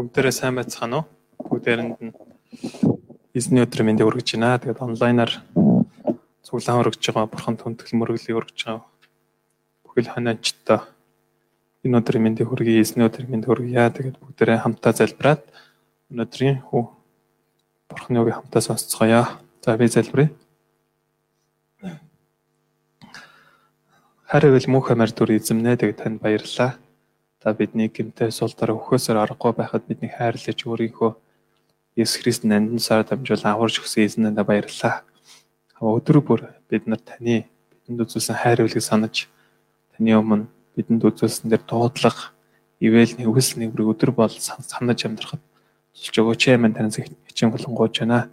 Бүгдээрээ 0.00 0.32
сайн 0.32 0.56
байцгаана 0.56 1.04
уу? 1.04 1.06
Бүгдээрэнд 1.44 2.00
нь 2.00 2.16
эзний 3.36 3.60
өдөр 3.60 3.84
мэндийг 3.84 4.08
өргөж 4.08 4.32
байна. 4.32 4.56
Тэгээд 4.56 4.80
онлайнаар 4.80 5.44
цуглаан 6.40 6.80
өргөж 6.80 7.04
байгаа 7.04 7.28
бурхан 7.28 7.60
түнтгэл 7.60 8.00
мөрөглийг 8.00 8.32
өргөж 8.40 8.60
байгаа. 8.64 8.88
Бүхэл 9.84 10.08
хоньчтой 10.08 10.80
энэ 11.84 11.98
өдрийн 12.00 12.24
мэндийг 12.24 12.48
хүргэе, 12.48 12.80
эзний 12.80 13.04
өдрийн 13.04 13.28
мэндийг 13.28 13.52
хүргье. 13.52 13.92
Тэгээд 13.92 14.16
бүгдээрээ 14.24 14.64
хамтаа 14.64 14.92
залбираад 14.96 15.44
өнөөдрийн 16.08 16.56
хүү 16.64 16.82
бурханы 17.92 18.18
үгийг 18.24 18.40
хамтаа 18.40 18.62
сонсцгоё. 18.64 19.28
За 19.60 19.76
би 19.76 19.84
залбирая. 19.84 20.32
Харин 24.32 24.64
мөнх 24.72 24.88
амар 24.96 25.12
дүр 25.12 25.36
эзэмнэ 25.36 25.76
тэгээд 25.76 26.00
танд 26.00 26.24
баярлалаа. 26.24 26.80
Та 27.40 27.54
бидний 27.56 27.88
гимтэй 27.88 28.28
сул 28.36 28.52
дараа 28.52 28.76
өхөөсөр 28.76 29.16
аргагүй 29.16 29.56
байхад 29.56 29.88
бидний 29.88 30.12
хайрлаж 30.12 30.60
өөрийнхөө 30.60 31.16
Есүс 31.96 32.20
Христ 32.20 32.44
нандин 32.44 32.76
сар 32.76 33.00
дамжуул 33.08 33.40
аварж 33.48 33.80
өгсөн 33.80 34.04
эзнэндээ 34.04 34.44
баярлалаа. 34.44 35.08
Өдөр 35.80 36.20
бүр 36.20 36.40
бид 36.68 36.84
нар 36.84 37.00
таны 37.00 37.48
бидэнд 37.72 38.04
үзүүлсэн 38.04 38.36
хайр 38.44 38.60
үйлийг 38.68 38.84
санаж 38.84 39.24
таны 39.96 40.12
өмнө 40.20 40.52
бидэнд 40.76 41.00
үзүүлсэн 41.00 41.48
дээр 41.48 41.64
дуудлага, 41.64 42.36
ивэлний 42.76 43.24
өвс 43.24 43.56
нэгрийг 43.56 43.88
өдөр 43.88 44.12
бол 44.12 44.28
санаж 44.28 45.00
амьдрахад 45.08 45.40
тулж 45.96 46.16
өгөөч 46.20 46.42
юм 46.52 46.68
танаас 46.76 47.00
хичээн 47.00 47.56
болонгооч 47.56 48.04
байна. 48.04 48.28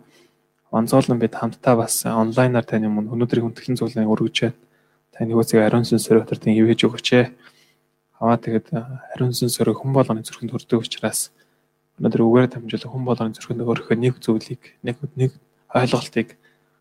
Онцгойлон 0.67 1.15
бид 1.15 1.31
хамтдаа 1.31 1.79
бас 1.79 2.03
онлайнаар 2.03 2.67
таны 2.67 2.91
өмнө 2.91 3.15
өнөөдрийн 3.15 3.55
хүндэтгэн 3.55 3.79
зүйлийг 3.79 4.11
өргөж 4.11 4.35
байна. 4.51 4.59
Таны 5.15 5.31
хөөцийг 5.31 5.63
ариун 5.63 5.87
сүнсээр 5.87 6.27
өтөртөн 6.27 6.59
ивэж 6.59 6.91
өгөөч. 6.91 7.09
Аваа 8.17 8.37
тэгээд 8.41 8.73
ариун 9.13 9.33
сүнсээр 9.33 9.77
хүн 9.77 9.93
болгоны 9.93 10.25
зүрхэнд 10.25 10.53
хүрдэг 10.53 10.81
учраас 10.81 11.29
өнөөдөр 12.01 12.21
үгээр 12.25 12.47
дамжуулан 12.49 12.91
хүн 12.93 13.05
болгоны 13.05 13.37
зүрхэнд 13.37 13.61
өөрийнхөө 13.61 13.97
нэг 13.97 14.15
зүйлийг 14.21 14.61
нэг 14.81 14.97
нэг 15.13 15.31
ойлголтыг 15.69 16.37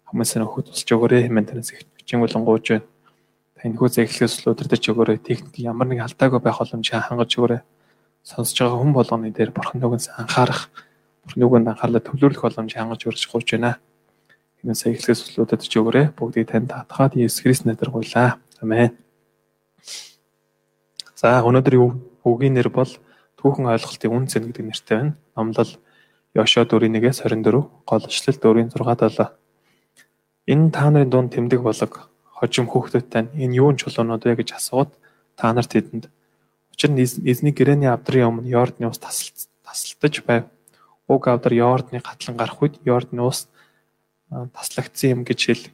хүмүүсээр 0.09 0.45
өгөхөд 0.49 0.67
тусч 0.73 0.89
өгөөрэй 0.93 1.29
хэмээн 1.29 1.47
танаас 1.49 1.73
хичээн 1.77 2.23
болонгууж 2.25 2.67
байна. 2.73 2.89
Таньхүү 3.57 3.89
зэглэхээс 3.89 4.47
өдөрдөж 4.47 4.85
өгөөрэй. 4.93 5.19
Техник 5.21 5.57
ямар 5.61 5.89
нэг 5.91 6.05
алдаагүй 6.05 6.41
байх 6.41 6.61
боломжийг 6.61 7.05
хангаж 7.05 7.33
өгөөрэй. 7.35 7.61
Сонсож 8.23 8.57
байгаа 8.57 8.79
хүн 8.81 8.93
болгоны 8.95 9.33
дээр 9.33 9.51
бурхан 9.51 9.81
нүгэнс 9.81 10.15
анхаарах, 10.15 10.71
бурхан 11.25 11.41
нүгэнд 11.41 11.69
анхаарлаа 11.75 12.03
төвлөрөх 12.05 12.43
боломжийг 12.45 12.81
хангаж 12.81 13.03
өргөж 13.09 13.25
гуйж 13.27 13.49
байна. 13.57 13.81
Энэ 14.63 14.77
саяхлаас 14.77 15.21
өдөрдөж 15.35 15.73
өгөөрэй. 15.73 16.07
Бүгдийг 16.15 16.47
танд 16.53 16.71
татгаад 16.71 17.19
Есүс 17.19 17.43
Христ 17.43 17.65
нэрээр 17.67 17.91
гуйлаа. 17.91 18.39
Амен. 18.63 18.95
За 21.17 21.41
өнөөдрийн 21.41 21.97
үгийн 22.29 22.61
нэр 22.61 22.69
бол 22.69 22.93
түүхэн 23.41 23.73
ойлголтын 23.73 24.13
үн 24.13 24.25
цэн 24.29 24.53
гэдэг 24.53 24.65
нэртэй 24.69 24.97
байна. 25.01 25.17
Номлол 25.33 25.73
Йошуа 26.37 26.69
4:1-ээс 26.69 27.25
24, 27.25 27.65
гол 27.89 28.05
ишлэл 28.05 28.37
4:6-7. 28.37 29.33
Энэ 30.53 30.71
та 30.71 30.93
нарын 30.93 31.09
дунд 31.09 31.33
тэмдэг 31.33 31.65
болог 31.65 32.13
хожим 32.37 32.69
хүүхдүүдтэй 32.69 33.33
энэ 33.33 33.57
юун 33.57 33.81
чулуунууд 33.81 34.29
вэ 34.29 34.45
гэж 34.45 34.61
асууад 34.61 34.93
та 35.41 35.57
нарт 35.57 35.73
тэдэнд 35.73 36.13
учир 36.77 36.93
нь 36.93 37.01
эзний 37.01 37.57
гэрээний 37.57 37.89
авдрын 37.89 38.29
өмнө 38.29 38.53
Йордны 38.53 38.85
ус 38.93 39.01
тасалтаж 39.01 40.21
байв. 40.29 40.45
Уг 41.09 41.25
авдар 41.33 41.57
Йордны 41.57 42.05
гатлан 42.05 42.37
гарах 42.37 42.61
үед 42.61 42.77
Йордны 42.85 43.25
ус 43.25 43.49
таслагдсан 44.29 45.11
юм 45.17 45.21
гэж 45.25 45.41
хэл. 45.49 45.65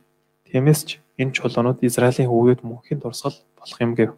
Тиймээс 0.46 0.80
ч 0.86 0.90
энэ 1.18 1.34
чулуунууд 1.34 1.82
Израилийн 1.82 2.30
хүүгүүд 2.30 2.62
мөнхийн 2.62 3.02
дурсгал 3.02 3.34
болох 3.58 3.78
юм 3.82 3.98
гэв. 3.98 4.14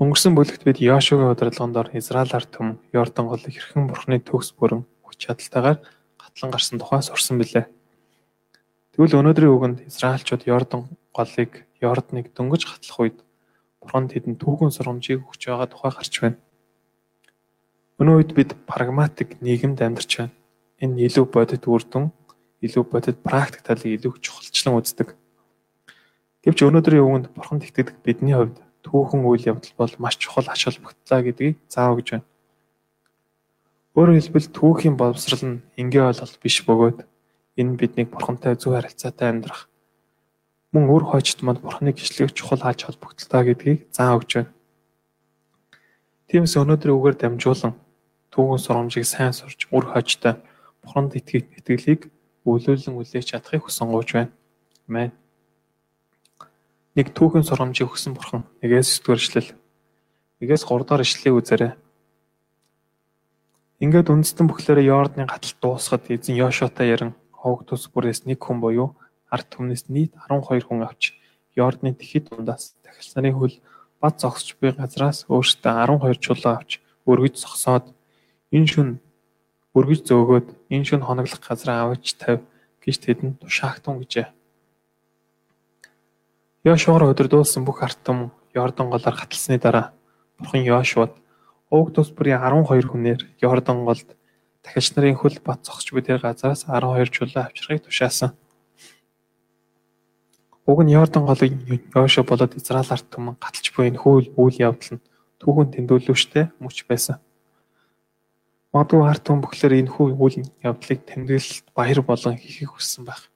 Өнгөрсөн 0.00 0.32
бүлэгт 0.32 0.64
бид 0.64 0.80
Йошуагийн 0.80 1.28
удирдлаганд 1.28 1.92
Израиль 1.92 2.32
ард 2.32 2.48
түмэн 2.56 2.80
Йордан 2.88 3.28
голыг 3.28 3.52
хэрхэн 3.52 3.84
бурхны 3.84 4.16
төгс 4.24 4.56
бүрэн 4.56 4.88
хүч 5.04 5.28
чадалтайгаар 5.28 5.76
гатлан 6.16 6.50
гарсан 6.56 6.80
тухай 6.80 7.04
сурсан 7.04 7.36
билээ. 7.36 7.68
Тэгвэл 8.96 9.20
өнөөдрийн 9.20 9.52
үгэнд 9.52 9.78
Израильчууд 9.84 10.48
Йордан 10.48 10.96
голыг 11.12 11.68
Йорданыг 11.84 12.32
дөнгөж 12.32 12.62
гатлах 12.64 12.96
үед 12.96 13.18
бурхан 13.84 14.08
тэдэнд 14.08 14.40
түүхэн 14.40 14.72
сургамжийг 14.72 15.20
өгч 15.20 15.52
байгаа 15.52 15.68
тухай 15.68 15.92
гарч 15.92 16.14
байна. 16.16 16.40
Өнөө 18.00 18.16
үед 18.24 18.32
бид 18.32 18.56
прагматик 18.64 19.36
нийгэмд 19.44 19.84
амьдарч 19.84 20.12
байна. 20.16 20.32
Энэ 20.80 21.12
илүү 21.12 21.28
бодит 21.28 21.68
үр 21.68 21.84
дүн, 21.84 22.08
илүү 22.64 22.88
бодит 22.88 23.20
практик 23.20 23.68
талыг 23.68 24.00
илүү 24.00 24.16
чухалчлан 24.16 24.80
үздэг. 24.80 25.12
Гэвч 26.40 26.58
өнөөдрийн 26.64 27.04
үгэнд 27.04 27.26
бурханд 27.36 27.68
итгэдэг 27.68 28.00
бидний 28.00 28.32
хувьд 28.32 28.64
түүхэн 28.86 29.22
үйл 29.24 29.48
явдал 29.52 29.74
бол 29.76 29.94
маш 29.98 30.16
чухал 30.16 30.48
ач 30.48 30.64
холбогдлоо 30.64 31.20
гэдгийг 31.24 31.56
заав 31.68 31.96
гэж 31.98 32.08
байна. 32.10 32.26
Өөрөөр 33.96 34.18
хэлбэл 34.18 34.48
түүхийн 34.56 34.96
боловсрал 34.96 35.44
нь 35.44 35.62
энгийн 35.80 36.08
ойлголт 36.08 36.36
биш 36.40 36.62
бөгөөд 36.64 36.98
энэ 37.60 37.76
биднийг 37.76 38.08
бурхантай 38.14 38.54
зөв 38.56 38.72
харилцаатай 38.78 39.28
амьдрах 39.28 39.68
мөн 40.72 40.86
үр 40.86 41.04
хойчт 41.10 41.42
манд 41.42 41.60
бурханы 41.60 41.90
гişлэг 41.92 42.30
чухал 42.30 42.62
ач 42.62 42.86
холбогдолтой 42.86 43.42
гэдгийг 43.50 43.90
заав 43.90 44.22
өгч 44.22 44.30
байна. 44.38 44.52
Тиймээс 46.30 46.54
өнөөдөр 46.62 46.94
үгээр 46.94 47.16
дамжуулан 47.18 47.74
түүхэн 48.30 48.60
сургамжийг 48.62 49.06
сайн 49.06 49.34
сурч 49.34 49.66
үр 49.74 49.90
хойчтой 49.90 50.38
бурханд 50.78 51.18
итгэх 51.18 51.50
итгэлийг 51.58 52.06
үйлүүлэн 52.46 52.94
үлээж 52.94 53.34
чадахыг 53.34 53.66
хүсэн 53.66 53.90
гооч 53.90 54.14
байна. 54.14 54.30
Амен 54.86 55.10
нэг 57.00 57.16
түүхэн 57.16 57.48
сургамжийг 57.48 57.88
өгсөн 57.88 58.12
бурхан 58.12 58.44
нэгээс 58.60 59.00
9 59.00 59.08
дугаар 59.08 59.24
ишлэл 59.24 59.48
нэгээс 60.44 60.62
3 60.68 60.84
дугаар 60.84 61.00
ишлэлийг 61.00 61.36
үзээрэй. 61.40 61.72
Ингээд 63.80 64.12
үндэстэн 64.12 64.44
бүхлээрээ 64.44 64.92
Йордны 64.92 65.24
гаталт 65.24 65.56
дуусахад 65.64 66.12
эзэн 66.12 66.36
Йошуатай 66.36 66.92
яран 66.92 67.16
хог 67.32 67.64
тус 67.64 67.88
бүрээс 67.88 68.28
нэг 68.28 68.44
хүн 68.44 68.60
буюу 68.60 69.00
ард 69.32 69.48
түмнээс 69.48 69.88
нийт 69.88 70.12
12 70.28 70.68
хүн 70.68 70.84
авч 70.84 71.16
Йордны 71.56 71.96
тэхид 71.96 72.28
дундаас 72.28 72.76
дахилс 72.84 73.16
нарын 73.16 73.32
хөл 73.32 73.56
бат 73.96 74.20
зогсож 74.20 74.60
буй 74.60 74.76
газраас 74.76 75.24
өөртөө 75.32 75.72
12 76.04 76.20
чулуу 76.20 76.52
авч 76.52 76.84
өргөж 77.08 77.40
зогсоод 77.40 77.96
энэ 78.52 78.68
шүн 78.68 78.88
өргөж 79.72 80.04
зөөгөөд 80.04 80.48
энэ 80.68 80.84
шүн 80.84 81.08
хоноглох 81.08 81.40
газраа 81.40 81.88
авч 81.88 82.20
тавь 82.20 82.44
гэж 82.84 82.96
тэдэнд 83.00 83.40
тушаагтун 83.40 84.04
гэжээ. 84.04 84.28
Йошуагаар 86.60 87.16
удирдуулсан 87.16 87.64
бүх 87.64 87.80
ард 87.80 87.96
түмэн 88.04 88.28
Йордан 88.52 88.92
голоор 88.92 89.16
гаталсны 89.16 89.56
дараа 89.56 89.96
Бурхан 90.36 90.60
Йошуад 90.60 91.16
Уг 91.72 91.88
тус 91.96 92.12
бүрийн 92.12 92.36
12 92.36 92.84
хүнээр 92.84 93.20
Йордан 93.40 93.88
голд 93.88 94.04
дахиж 94.60 94.92
нарын 94.92 95.16
хөл 95.16 95.40
бат 95.40 95.64
зогсч 95.64 95.88
буй 95.88 96.04
тэр 96.04 96.20
газараас 96.20 96.68
12 96.68 97.08
чулуу 97.08 97.48
авчрахыг 97.48 97.88
тушаасан. 97.88 98.36
Уг 100.68 100.84
нь 100.84 100.92
Йордан 100.92 101.24
голыг 101.24 101.48
Йошуа 101.96 102.28
болоод 102.28 102.52
Израиль 102.52 102.92
ард 102.92 103.08
түмэн 103.08 103.40
гаталж 103.40 103.72
буй 103.72 103.88
энэ 103.88 103.96
хөл 103.96 104.28
үйл 104.36 104.60
явдал 104.60 105.00
нь 105.00 105.04
түүхэн 105.40 105.72
тэмдэглэвчтэй 105.72 106.52
мөч 106.60 106.84
байсан. 106.84 107.24
Магадгүй 108.76 109.08
ард 109.08 109.24
түмэн 109.24 109.40
бүхлээр 109.48 109.80
энэ 109.80 109.92
хүү 109.96 110.12
үйл 110.12 110.44
явдлыг 110.60 111.08
тэмдэглэлт 111.08 111.72
баяр 111.72 112.04
болон 112.04 112.36
хийхийг 112.36 112.76
хүссэн 112.76 113.08
байх 113.08 113.29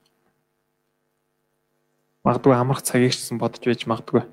магадгүй 2.25 2.55
амрах 2.57 2.83
цагийг 2.83 3.13
ч 3.13 3.21
гэсэн 3.21 3.39
бодож 3.39 3.63
байж 3.63 3.85
магадгүй. 3.85 4.25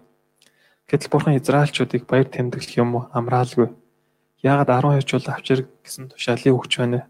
Гэтэл 0.88 1.12
бурхан 1.12 1.38
Израильчуудыг 1.38 2.08
баяр 2.08 2.28
тэмдэглэх 2.32 2.80
юм 2.80 3.08
амраалгүй. 3.12 3.70
Яагаад 4.42 4.72
12 4.72 5.06
жил 5.06 5.28
авчир 5.28 5.60
гэсэн 5.84 6.10
тушаалыг 6.10 6.56
өгч 6.56 6.74
байна 6.80 6.98
вэ? 6.98 7.06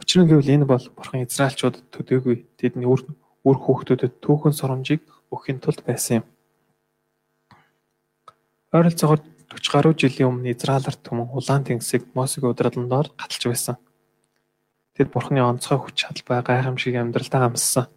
Учир 0.00 0.24
нь 0.24 0.28
гэвэл 0.32 0.54
энэ 0.54 0.66
бол 0.66 0.84
бурхан 0.96 1.22
Израильчуудад 1.22 1.84
төдөөгүй 1.92 2.36
тэдний 2.56 2.88
үр 2.88 3.04
үр 3.44 3.56
хүүхдүүдэд 3.56 4.18
түүхэн 4.24 4.54
соромжийг 4.56 5.02
өгөхийн 5.30 5.60
тулд 5.62 5.80
байсан 5.86 6.20
юм. 6.20 6.24
Ойролцоогоор 8.72 9.20
40 9.48 9.72
гаруй 9.72 9.94
жилийн 9.96 10.28
өмнө 10.28 10.52
Израиль 10.52 10.88
ард 10.88 11.00
түмэн 11.00 11.32
улаан 11.32 11.64
тэнгисийг 11.64 12.12
Мосегийн 12.12 12.52
удирдлагаар 12.52 13.08
гаталж 13.16 13.44
байсан. 13.48 13.76
Тэд 14.92 15.08
бурханы 15.08 15.40
онцгой 15.40 15.80
хүч 15.80 15.96
чадал 15.96 16.24
бай 16.28 16.40
гайхамшиг 16.44 16.94
амьдралдаа 17.00 17.48
амссан. 17.48 17.88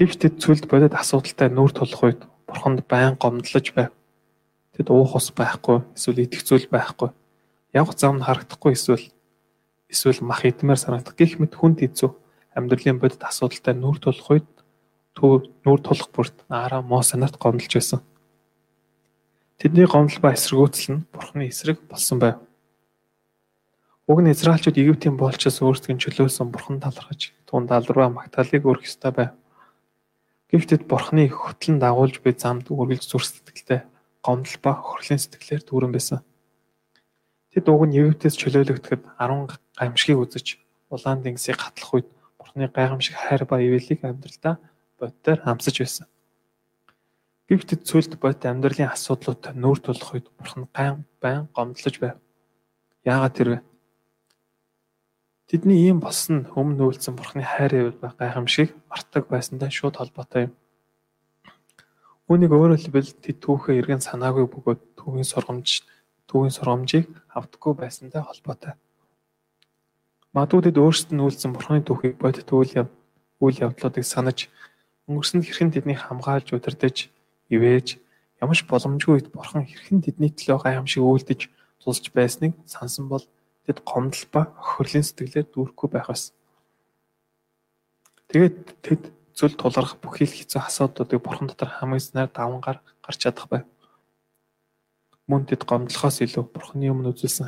Гэвч 0.00 0.16
тэд 0.16 0.40
цүлд 0.40 0.64
бодит 0.64 0.96
асуудалтай 0.96 1.52
нүүр 1.52 1.76
тулах 1.76 2.00
үед 2.00 2.20
бурханд 2.48 2.88
байн 2.88 3.20
гомдлож 3.20 3.68
байв. 3.76 3.92
Тэд 4.72 4.88
уух 4.88 5.12
ус 5.20 5.28
байхгүй, 5.28 5.84
эсвэл 5.92 6.24
идэх 6.24 6.40
зүйл 6.40 6.72
байхгүй. 6.72 7.12
Явх 7.76 7.92
зам 8.00 8.16
нь 8.16 8.24
харагдахгүй 8.24 8.72
эсвэл 8.72 9.12
эсвэл 9.92 10.24
мах 10.24 10.48
идмээр 10.48 10.80
санагдах 10.80 11.20
гих 11.20 11.36
мэт 11.36 11.52
хүнд 11.52 11.84
хэцүү 11.84 12.16
амьдралын 12.56 12.96
бодит 12.96 13.20
асуудалтай 13.20 13.76
нүүр 13.76 14.00
тулах 14.00 14.28
үед 14.32 14.48
нүүр 15.20 15.80
тулах 15.84 16.08
бүрт 16.16 16.48
Аараа 16.48 16.80
Мосе 16.80 17.20
нарт 17.20 17.36
гомдлж 17.36 17.68
байсан. 17.68 18.00
Тэдний 19.60 19.84
гомдол 19.84 20.16
ба 20.24 20.32
эсэргүүцэл 20.32 20.96
нь 20.96 21.04
Бурхны 21.12 21.52
эсрэг 21.52 21.76
болсон 21.84 22.24
байв. 22.24 22.40
Уг 24.08 24.18
нь 24.24 24.32
Израильчууд 24.32 24.80
Египтийн 24.80 25.20
болчоос 25.20 25.60
өөрсдийн 25.60 26.00
чөлөөсөн 26.00 26.48
Бурхан 26.48 26.80
талархаж 26.80 27.36
тунд 27.44 27.68
алруу 27.68 28.08
магтаалыг 28.08 28.64
өргөх 28.64 28.88
ёстой 28.88 29.12
байв. 29.12 29.30
Гэвч 30.50 30.66
тэд 30.66 30.82
бурхны 30.90 31.30
хөтлөн 31.30 31.78
дагуулж 31.78 32.18
буй 32.26 32.34
замд 32.34 32.66
үргэлж 32.74 33.06
зүр 33.06 33.22
сэтгэлтэй 33.22 33.86
гомдол 34.18 34.58
ба 34.58 34.74
хөрлийн 34.74 35.22
сэтгэлээр 35.22 35.62
дүүрэн 35.62 35.94
байсан. 35.94 36.26
Тэд 37.54 37.70
уг 37.70 37.86
нь 37.86 37.94
Египтээс 37.94 38.34
чөлөөлөгдөхөд 38.34 39.02
10 39.14 39.54
гамшигыг 39.78 40.18
үзэж 40.26 40.46
улаан 40.90 41.22
тэнгисийг 41.22 41.54
гатлах 41.54 41.94
үед 41.94 42.08
Бурхны 42.38 42.66
гайхамшиг 42.66 43.14
хайр 43.14 43.46
ба 43.46 43.62
ивэлийг 43.62 44.02
амьдралдаа 44.02 44.58
боддоор 44.98 45.38
амсаж 45.46 45.76
байсан. 45.78 46.06
Гэвч 47.46 47.82
цүлд 47.86 48.18
бод 48.18 48.42
амьдралын 48.46 48.94
асуудлуудад 48.94 49.54
нүүр 49.54 49.78
тулах 49.82 50.14
үед 50.14 50.26
Бурхан 50.38 50.66
гайн 50.70 51.06
байн 51.22 51.46
гомдлож 51.54 51.96
байв. 51.98 52.18
Яагаад 53.02 53.34
тэрвэ? 53.34 53.58
Тэдний 55.50 55.90
ийм 55.90 55.98
болсон 55.98 56.46
өмнө 56.54 56.78
нүүлсэн 56.78 57.18
Бурханы 57.18 57.42
хайр 57.42 57.74
ивэл 57.74 57.98
ба 57.98 58.14
гайхамшиг 58.14 58.70
мартаг 58.86 59.26
байсантай 59.26 59.66
шууд 59.66 59.98
холбоотой 59.98 60.46
юм. 60.46 60.52
Үүнийг 62.30 62.54
өөрөөр 62.54 62.78
хэлбэл 62.78 63.10
тэд 63.18 63.42
түүхээ 63.42 63.82
эргэн 63.82 63.98
санаагүй 63.98 64.46
бөгөөд 64.46 64.94
түүхийн 64.94 65.26
сургамж 65.26 65.82
түүхийн 66.30 66.54
сургамжийг 66.54 67.10
автахгүй 67.34 67.74
байсантай 67.74 68.22
холбоотой. 68.22 68.78
Тэд 70.30 70.78
өөрсдөд 70.78 71.18
нь 71.18 71.24
үйлсэн 71.26 71.50
Бурханы 71.50 71.82
түүхийг 71.82 72.14
бодит 72.22 72.46
үйл 72.54 72.86
үйл 73.42 73.58
явдлуудыг 73.58 74.06
санаж 74.06 74.46
өнгөрсөнд 75.10 75.50
хэрхэн 75.50 75.74
тэднийг 75.74 75.98
хамгаалж 75.98 76.54
удирдах, 76.54 77.10
ивэж 77.50 77.98
ямар 78.38 78.54
ч 78.54 78.62
боломжгүй 78.70 79.18
үед 79.18 79.34
Бурхан 79.34 79.66
хэрхэн 79.66 79.98
тэдний 79.98 80.30
төлөө 80.30 80.62
гайхамшиг 80.62 81.02
үйлдэж 81.02 81.50
тулж 81.82 82.04
байсныг 82.14 82.54
сансан 82.70 83.10
бол 83.10 83.26
тэд 83.70 83.86
гомдол 83.86 84.26
ба 84.34 84.50
охирлын 84.58 85.06
сэтгэлээр 85.06 85.46
дүүрэхгүй 85.54 85.88
байх 85.94 86.10
байсан. 86.10 86.34
Тэгээд 88.34 88.58
тэд 88.82 89.02
зүйл 89.38 89.54
тулгарх 89.54 90.02
бүхий 90.02 90.26
л 90.26 90.34
хэцүү 90.34 90.58
асуудлуудыг 90.58 91.22
Бурхан 91.22 91.46
дотор 91.46 91.70
хамааснаар 91.70 92.34
давангаар 92.34 92.82
гарч 92.98 93.18
чадах 93.22 93.46
байв. 93.46 93.64
Мөн 95.30 95.46
тэд 95.46 95.62
гомдлохоос 95.62 96.26
илүү 96.26 96.50
Бурханы 96.50 96.90
өмнө 96.90 97.14
үзүүлсэн 97.14 97.46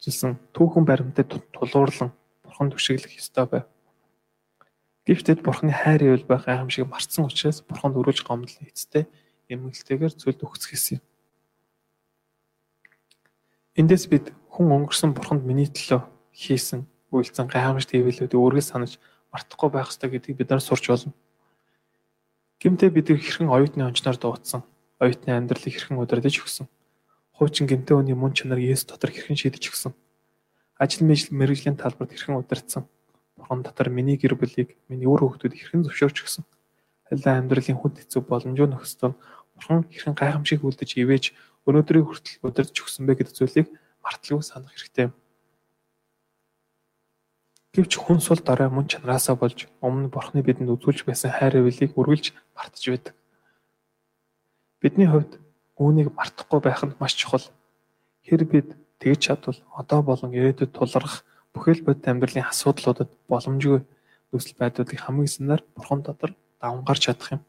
үзүүлсэн 0.00 0.40
түүхэн 0.56 0.84
баримтад 0.88 1.32
тулгуурлан 1.52 2.12
бурхан 2.44 2.68
түшиглэх 2.72 3.20
ёстой 3.20 3.46
байв. 3.48 3.64
Гэвч 5.04 5.40
бурханы 5.44 5.72
хайр 5.72 6.04
ивэл 6.04 6.24
байх 6.24 6.44
гайхамшиг 6.48 6.88
марцсан 6.88 7.28
учраас 7.28 7.60
бурханд 7.60 7.96
өрүүлж 7.96 8.24
гомдлон 8.24 8.68
эцтэй 8.68 9.04
эмгэлтэйгээр 9.48 10.16
зүйлд 10.16 10.40
өгцгийсэн 10.44 11.00
юм. 11.00 11.04
Эндээс 13.76 14.06
бид 14.08 14.32
хүн 14.54 14.70
өнгөрсөн 14.70 15.18
бурханд 15.18 15.42
миний 15.42 15.66
төлөө 15.66 16.06
хийсэн 16.30 16.86
үйлцэн 17.10 17.50
гайхамшигт 17.50 17.90
хэвлэлүүдийг 17.90 18.38
өөргөө 18.38 18.62
санаж 18.62 19.02
мартахгүй 19.34 19.70
байх 19.74 19.90
ёстой 19.90 20.14
гэдгийг 20.14 20.38
бид 20.38 20.50
нар 20.54 20.62
сурч 20.62 20.86
болно. 20.86 21.10
Гэмтээ 22.62 22.90
бид 22.94 23.10
хэрхэн 23.10 23.50
оюутны 23.50 23.82
онцноор 23.82 24.14
дуудсан, 24.14 24.62
оюутны 25.02 25.34
амьдралыг 25.34 25.74
хэрхэн 25.74 25.98
удирдах 25.98 26.38
өгсөн 26.38 26.70
хуучин 27.34 27.66
гэмтээ 27.66 27.98
хүний 27.98 28.14
мөн 28.14 28.32
чанар 28.32 28.62
Есүс 28.62 28.86
дотор 28.86 29.10
хэрхэн 29.10 29.34
шийдэж 29.34 29.74
өгсөн. 29.74 29.92
Ажил 30.78 31.02
мэргэжлийн 31.02 31.74
талбарт 31.74 32.14
хэрхэн 32.14 32.38
удирдсан. 32.38 32.86
Бурхан 33.34 33.66
дотор 33.66 33.90
миний 33.90 34.14
гэр 34.14 34.38
бүлийг, 34.38 34.78
миний 34.86 35.10
үр 35.10 35.26
хүүхдүүд 35.26 35.54
хэрхэн 35.54 35.82
зөвшөөрч 35.82 36.18
өгсөн. 36.22 36.44
Халиа 37.10 37.42
амьдралын 37.42 37.78
хүнд 37.78 38.06
хэцүү 38.06 38.22
боломжтой 38.22 38.70
нөхцөлд 38.70 39.18
Бурхан 39.58 39.82
хэрхэн 39.90 40.14
гайхамшиг 40.14 40.62
үлдэж 40.62 40.90
ивэж 41.02 41.24
өнөөдрийг 41.66 42.06
хүртэл 42.06 42.38
удирдах 42.46 42.82
өгсөн 42.86 43.06
бэ 43.06 43.18
гэдэг 43.18 43.34
зүйлийг 43.34 43.66
марталгүй 44.04 44.44
санах 44.44 44.76
хэрэгтэй. 44.76 45.08
Гэвч 47.74 47.92
хүн 47.98 48.20
сул 48.22 48.38
дараа 48.38 48.70
мөн 48.70 48.86
чанараасаа 48.86 49.34
болж 49.34 49.66
өмнө 49.82 50.12
Бурханы 50.12 50.46
бидэнд 50.46 50.70
үзүүлж 50.70 51.08
байсан 51.08 51.34
хайр 51.34 51.58
ивэлийг 51.58 51.98
үргэлж 51.98 52.36
мартаж 52.54 52.84
байдаг. 52.86 53.14
Бидний 54.78 55.10
хувьд 55.10 55.42
Үүнийг 55.74 56.14
мартахгүй 56.14 56.60
байх 56.62 56.86
нь 56.86 56.94
маш 57.02 57.18
чухал. 57.18 57.50
Хэр 58.22 58.46
бид 58.46 58.78
тэгж 59.02 59.18
чадвал 59.26 59.58
одоо 59.74 60.06
болон 60.06 60.30
ирээдүйд 60.30 60.70
тулгарх 60.70 61.26
бүхэл 61.50 61.82
бодит 61.82 62.06
амьдралын 62.06 62.46
асуудлуудад 62.46 63.10
боломжгүй 63.26 63.82
нөхцөл 64.30 64.54
байдлуудыг 64.54 64.98
хамгийн 65.02 65.34
санаар 65.34 65.62
бурхан 65.74 66.06
дотор 66.06 66.38
даван 66.62 66.86
гарч 66.86 67.10
чадах 67.10 67.30
юм. 67.34 67.42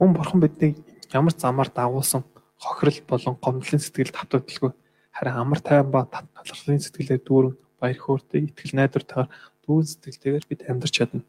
Мөн 0.00 0.16
бурхан 0.16 0.40
биднийг 0.40 0.80
ямар 1.12 1.36
замаар 1.36 1.68
дагуулсан 1.68 2.24
хохирол 2.56 3.00
болон 3.04 3.36
гомдлын 3.36 3.84
сэтгэл 3.84 4.16
татварлгүй 4.16 4.72
харин 5.16 5.36
амар 5.36 5.60
тайван 5.60 5.90
ба 5.92 6.00
талархлын 6.08 6.80
сэтгэлээр 6.80 7.22
дүүрэн 7.22 7.54
баяр 7.80 7.98
хөөртэй 8.00 8.48
итгэл 8.48 8.76
найдвартайгаар 8.80 9.28
дүүн 9.64 9.84
сэтгэлтэйгээр 9.86 10.46
бид 10.48 10.60
амьдарч 10.66 10.94
чадна. 10.96 11.22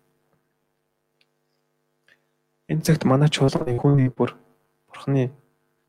Энэ 2.71 2.85
цагт 2.85 3.03
манай 3.03 3.29
чуулганы 3.29 3.75
хүний 3.77 4.09
бүр 4.09 4.39
Бурхны 4.87 5.35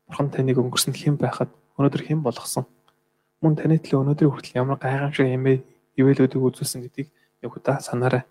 Бурхан 0.05 0.29
таныг 0.29 0.59
өнгөрсөнд 0.59 0.97
хэн 0.99 1.15
байхад 1.17 1.49
өнөөдөр 1.79 2.03
хэн 2.03 2.21
болгосон? 2.21 2.67
Мөн 3.41 3.55
таны 3.55 3.79
төлөө 3.79 4.03
өнөөдрийн 4.03 4.31
хүртэл 4.33 4.59
ямар 4.59 4.77
гайхамшиг 4.77 5.25
эмээ 5.25 5.63
ивэлүүдийг 5.97 6.41
үзүүлсэн 6.43 6.83
гэдгийг 6.85 7.09
яг 7.41 7.51
удаа 7.55 7.79
санаарай. 7.79 8.23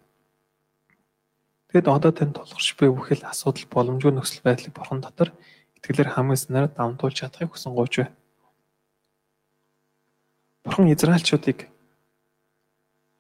Тэгэд 1.73 1.89
одоо 1.91 2.13
тань 2.15 2.37
тулгарч 2.37 2.69
буй 2.79 2.95
бүхэл 2.95 3.27
асуудал 3.27 3.67
боломжгүй 3.73 4.13
нөхцөл 4.15 4.47
байдлыг 4.47 4.77
Бурхан 4.77 5.01
дотор 5.03 5.35
итгэлээр 5.81 6.15
хамгийн 6.15 6.39
санаар 6.39 6.69
давтуулж 6.71 7.17
чадахыг 7.19 7.51
хүсэн 7.51 7.75
гооч 7.75 7.95
бай. 7.99 8.09
Бурхан 10.75 10.93
Израильчуудыг 10.93 11.71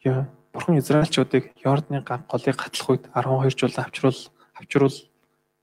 яа 0.03 0.27
Бурхан 0.53 0.79
Израильчуудыг 0.79 1.55
Йордны 1.62 2.03
ган 2.03 2.27
голыг 2.27 2.56
гатлах 2.59 2.91
үед 2.91 3.06
12 3.15 3.55
жил 3.55 3.71
авчруул 3.79 4.19
авчруул 4.59 4.97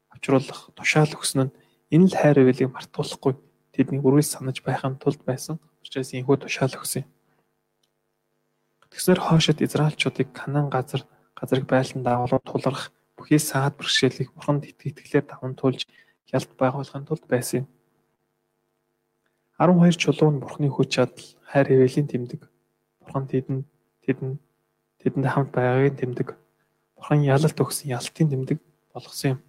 авчруулах 0.08 0.72
тушаал 0.72 1.12
өгсөн 1.12 1.52
нь 1.52 1.52
Энэ 1.92 2.08
л 2.08 2.16
хайр 2.16 2.48
ивэлийг 2.48 2.72
мартуулахгүй 2.72 3.36
тэдний 3.76 4.00
үргэлж 4.00 4.40
санаж 4.40 4.64
байхын 4.64 4.96
тулд 5.04 5.20
байсан 5.28 5.60
учраас 5.84 6.16
энэхүү 6.16 6.48
тушаал 6.48 6.80
өгсөн 6.80 7.04
юм. 7.04 7.12
Тэгсээр 8.88 9.20
хоошид 9.20 9.60
Израильчуудыг 9.60 10.32
Канаан 10.32 10.72
газар 10.72 11.04
газрыг 11.36 11.68
байлдан 11.68 12.08
дагуулж 12.08 12.40
тулгарх 12.48 12.96
бүхий 13.20 13.36
саад 13.44 13.76
бэрхшээлийг 13.76 14.32
бурханд 14.32 14.64
итгэлээр 14.64 15.28
даван 15.28 15.60
туулж 15.60 15.84
ялт 16.32 16.56
байгуулахын 16.56 17.04
тулд 17.04 17.28
байсан 17.28 17.68
юм. 17.68 17.68
12 19.62 19.94
чулуун 20.02 20.42
бурхны 20.42 20.74
хүч 20.74 20.98
чадал 20.98 21.22
хайр 21.46 21.70
ивэлийн 21.70 22.10
тэмдэг. 22.10 22.50
Бурхан 23.06 23.30
тэдэнд 23.30 23.70
тэдэнд 24.02 24.42
тэдэнд 25.06 25.28
хамт 25.30 25.54
байгаагийн 25.54 26.02
тэмдэг. 26.02 26.34
Бурхан 26.98 27.22
ялалт 27.22 27.62
өгсөн 27.62 27.94
ялтын 27.94 28.34
тэмдэг 28.34 28.58
болгосон 28.90 29.38
юм. 29.38 29.40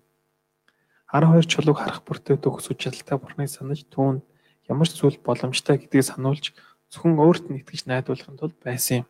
12 1.17 1.49
чулууг 1.49 1.81
харах 1.81 2.05
бүртээ 2.05 2.37
төгс 2.37 2.69
үж 2.69 2.79
чадaltaй 2.85 3.17
бурхныг 3.17 3.49
санаж 3.49 3.89
түүнд 3.89 4.21
ямар 4.69 4.85
ч 4.85 5.01
зүйл 5.01 5.17
боломжтой 5.17 5.81
гэдгийг 5.81 6.05
сануулж 6.05 6.53
зөвхөн 6.93 7.17
өөрт 7.17 7.49
нь 7.49 7.65
итгэж 7.65 7.89
найдвуулахын 7.89 8.37
тулд 8.37 8.57
байсан 8.61 9.05
юм. 9.05 9.07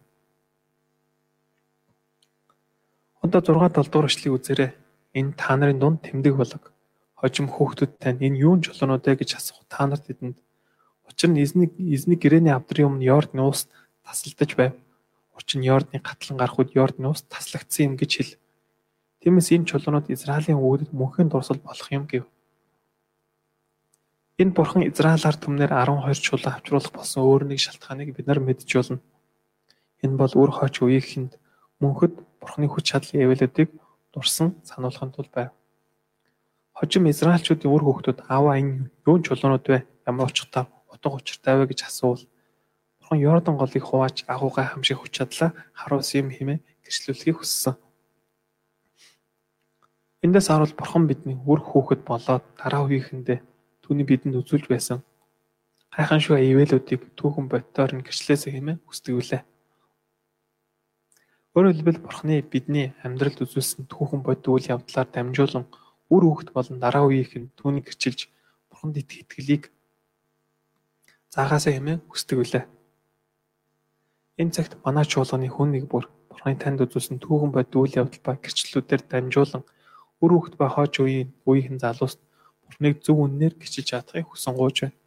Одоо 3.27 3.43
6 3.43 3.75
7 3.75 3.91
дугаар 3.91 4.07
эшлэгийг 4.07 4.35
үзээрэй. 4.39 4.71
Энэ 5.19 5.35
та 5.35 5.59
нарын 5.59 5.83
дунд 5.83 6.07
тэмдэг 6.07 6.39
болог. 6.39 6.71
Хожим 7.19 7.51
хөөхтүүд 7.51 7.99
тань 7.99 8.23
энэ 8.23 8.39
юун 8.39 8.63
чулуунууд 8.63 9.03
вэ 9.03 9.19
гэж 9.19 9.39
асуух 9.39 9.67
та 9.67 9.87
нарт 9.87 10.07
тэдэнд. 10.07 10.39
Учир 11.13 11.29
нь 11.29 11.45
эзний 11.45 11.69
эзний 11.77 12.17
гэрээний 12.17 12.57
авдрын 12.57 12.89
өмнө 12.89 13.05
Йордны 13.05 13.45
уус 13.45 13.69
тасалдаж 14.01 14.57
байв. 14.57 14.73
Учир 15.37 15.61
нь 15.61 15.69
Йордны 15.69 16.01
гатлан 16.01 16.41
гарах 16.41 16.57
үед 16.57 16.73
Йордны 16.73 17.13
уус 17.13 17.29
таслагдсан 17.29 17.93
юм 17.93 17.95
гэж 18.01 18.11
хэл. 18.17 18.35
Тиймээс 19.21 19.53
энэ 19.53 19.69
чулуунууд 19.69 20.09
Израилийн 20.09 20.57
өвгөдөд 20.57 20.97
мөнхийн 20.97 21.29
дурсал 21.29 21.61
болох 21.61 21.89
юм 21.93 22.09
гэв. 22.09 22.25
Энэ 24.41 24.57
бурхан 24.57 24.89
Израилаар 24.89 25.37
түмнэр 25.37 25.71
12 25.71 26.25
чулуу 26.25 26.49
авчруулах 26.49 26.93
болсон 26.97 27.21
өөр 27.29 27.45
нэг 27.53 27.61
шалтгааныг 27.61 28.17
бид 28.17 28.27
нар 28.27 28.41
мэдж 28.41 28.65
болно. 28.73 29.05
Энэ 30.01 30.17
бол 30.17 30.33
үр 30.33 30.51
хойч 30.51 30.81
үеийнхэнд 30.81 31.37
мөнхөд 31.79 32.19
бурханы 32.41 32.67
хүч 32.73 32.85
чадлын 32.89 33.29
эвэлүүдийг 33.29 33.71
дурсан 34.17 34.57
сануулахын 34.65 35.13
тулд 35.13 35.31
байв. 35.31 35.53
Хожим 36.73 37.07
Израильчүүдийн 37.07 37.71
үр 37.71 37.85
хөвгтүүд 37.85 38.27
аваа 38.27 38.57
энэ 38.59 38.91
юун 39.07 39.23
чулуунууд 39.23 39.63
вэ? 39.69 39.87
Ямар 40.09 40.33
учиртай 40.33 40.67
утга 41.03 41.19
учиртай 41.19 41.59
вэ 41.59 41.67
гэж 41.75 41.91
асуувал 41.91 42.25
бурхан 43.03 43.19
Йордан 43.19 43.57
голыг 43.59 43.83
хувааж 43.83 44.23
агуугай 44.31 44.67
хамшиг 44.71 44.99
хүч 45.03 45.13
чадлаа 45.19 45.51
харуулсан 45.75 46.23
юм 46.23 46.31
хэмээн 46.31 46.61
гэрчлүүлэхийг 46.87 47.37
хүссэн. 47.43 47.75
Эндээс 50.23 50.49
харуул 50.49 50.75
бурхан 50.79 51.11
бидний 51.11 51.35
үр 51.35 51.59
хөөхд 51.59 52.07
болоод 52.07 52.47
дараа 52.55 52.87
үеийнхэндээ 52.87 53.39
түүний 53.83 54.07
бидэнд 54.07 54.39
үзүүлж 54.39 54.71
байсан 54.71 55.03
гайхамшиг 55.91 56.39
ивэлүүдийг 56.39 57.19
түүхэн 57.19 57.47
бодтоор 57.51 57.93
нь 57.99 58.07
гэрчлээсээ 58.07 58.55
хэмээн 58.55 58.79
хүсдэг 58.87 59.19
үлээ. 59.19 59.43
Өөрөөр 61.53 61.75
хэлбэл 61.75 62.01
бурханы 62.01 62.41
бидний 62.41 62.97
амьдралд 63.05 63.45
үзүүлсэн 63.45 63.91
түүхэн 63.93 64.25
бодит 64.25 64.47
үйл 64.49 64.73
явдлаар 64.73 65.09
дамжуулан 65.13 65.69
үр 66.09 66.23
хөөхд 66.25 66.49
болон 66.57 66.81
дараа 66.81 67.05
үеийнх 67.05 67.37
нь 67.37 67.53
түүнийг 67.61 67.93
гэрчилж 67.93 68.33
бурханд 68.73 68.97
итгэлийг 69.05 69.69
заагаасаа 71.33 71.73
хэмээн 71.73 72.01
хүсдэг 72.07 72.39
үлээ. 72.39 72.65
Энэ 74.41 74.55
цагт 74.55 74.77
манай 74.85 75.05
чуулганы 75.09 75.49
хүн 75.49 75.73
нэг 75.73 75.85
бүр 75.89 76.05
бурханы 76.29 76.61
танд 76.61 76.85
үзүүлсэн 76.85 77.19
түүхэн 77.21 77.51
бодит 77.53 77.75
үйл 77.77 77.99
явдал 78.01 78.23
ба 78.25 78.33
гэрчлэлүүдээр 78.37 79.03
дамжуулан 79.09 79.65
Бүр 80.23 80.39
хүүхэд 80.39 80.55
ба 80.55 80.71
хойч 80.71 81.03
үеийн 81.03 81.35
үеийнхэн 81.43 81.83
залуус 81.83 82.15
Бурхныг 82.63 83.03
зөв 83.03 83.27
үннээр 83.27 83.59
гिचиж 83.59 83.91
чадахыг 83.91 84.31
хүсэн 84.31 84.55
гооч 84.55 84.87
байна. 84.87 84.99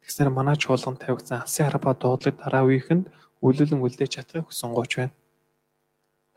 Тэгснээр 0.00 0.32
манай 0.32 0.56
чуулганд 0.56 1.04
тавигдсан 1.04 1.44
алсын 1.44 1.68
харба 1.68 1.92
дуудлыг 1.92 2.40
дараа 2.40 2.64
үеийнхэнд 2.64 3.12
үйлүүлэн 3.44 3.84
үлдээж 3.84 4.12
чадахыг 4.16 4.48
хүсэнгуйч 4.48 4.92
байна. 4.96 5.12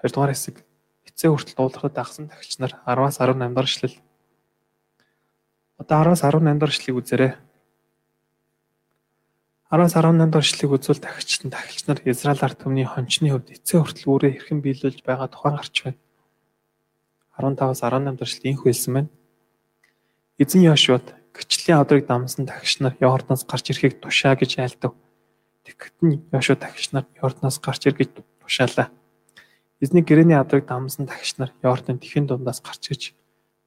Хоёрдугаар 0.04 0.36
хэсэг 0.36 0.56
эцээ 1.08 1.32
хүртэл 1.32 1.56
дуулахад 1.56 1.96
дагсан 1.96 2.28
тагч 2.28 2.60
нар 2.60 2.76
10-аас 2.84 3.24
18 3.24 3.56
дахь 3.56 3.72
эшлэл. 3.72 3.96
Одоо 5.80 6.12
10-аас 6.12 6.22
18 6.28 6.60
дахь 6.60 6.76
эшлэлийг 6.76 7.00
үзээрэй. 7.00 7.32
10-аас 9.68 10.00
18 10.00 10.32
дахь 10.32 10.48
эшлэлийг 10.48 10.80
үзвэл 10.80 11.04
тагч 11.04 11.44
тагч 11.44 11.92
нар 11.92 12.00
Израиль 12.08 12.40
ард 12.40 12.64
түмний 12.64 12.88
хончны 12.88 13.36
хувьд 13.36 13.52
эцээ 13.52 13.84
хүртэл 13.84 14.08
үүрээ 14.08 14.32
хэрхэн 14.40 14.64
биелүүлж 14.64 15.04
байгаа 15.04 15.28
тухайн 15.28 15.60
гарч 15.60 15.76
байна. 15.84 16.00
15-аас 17.36 17.84
18 17.84 18.16
дахь 18.16 18.32
эшлэл 18.32 18.48
инх 18.48 18.64
хэлсэн 18.64 18.94
байна. 18.96 19.12
Эзэн 20.40 20.64
Йошуад 20.64 21.08
гिचлийн 21.36 21.84
одрыг 21.84 22.08
дамсан 22.08 22.48
тагч 22.48 22.80
нар 22.80 22.96
Йордоноос 23.04 23.44
гарч 23.44 23.76
ирэхийг 23.76 24.00
тушаа 24.00 24.40
гэж 24.40 24.56
айлдав. 24.56 24.96
Тэгэхэд 25.68 25.96
нь 26.00 26.24
Йошуа 26.32 26.56
тагч 26.56 26.96
нар 26.96 27.04
Йордоноос 27.20 27.60
гарч 27.60 27.92
ир 27.92 27.96
гэж 28.00 28.24
тушаалаа. 28.40 28.88
Эзний 29.84 30.00
гэрэний 30.00 30.40
адрыг 30.40 30.64
дамсан 30.64 31.12
тагч 31.12 31.36
нар 31.44 31.52
Йордан 31.60 32.00
тэхэн 32.00 32.24
дундаас 32.24 32.64
гарч 32.64 32.88
иж 32.96 33.02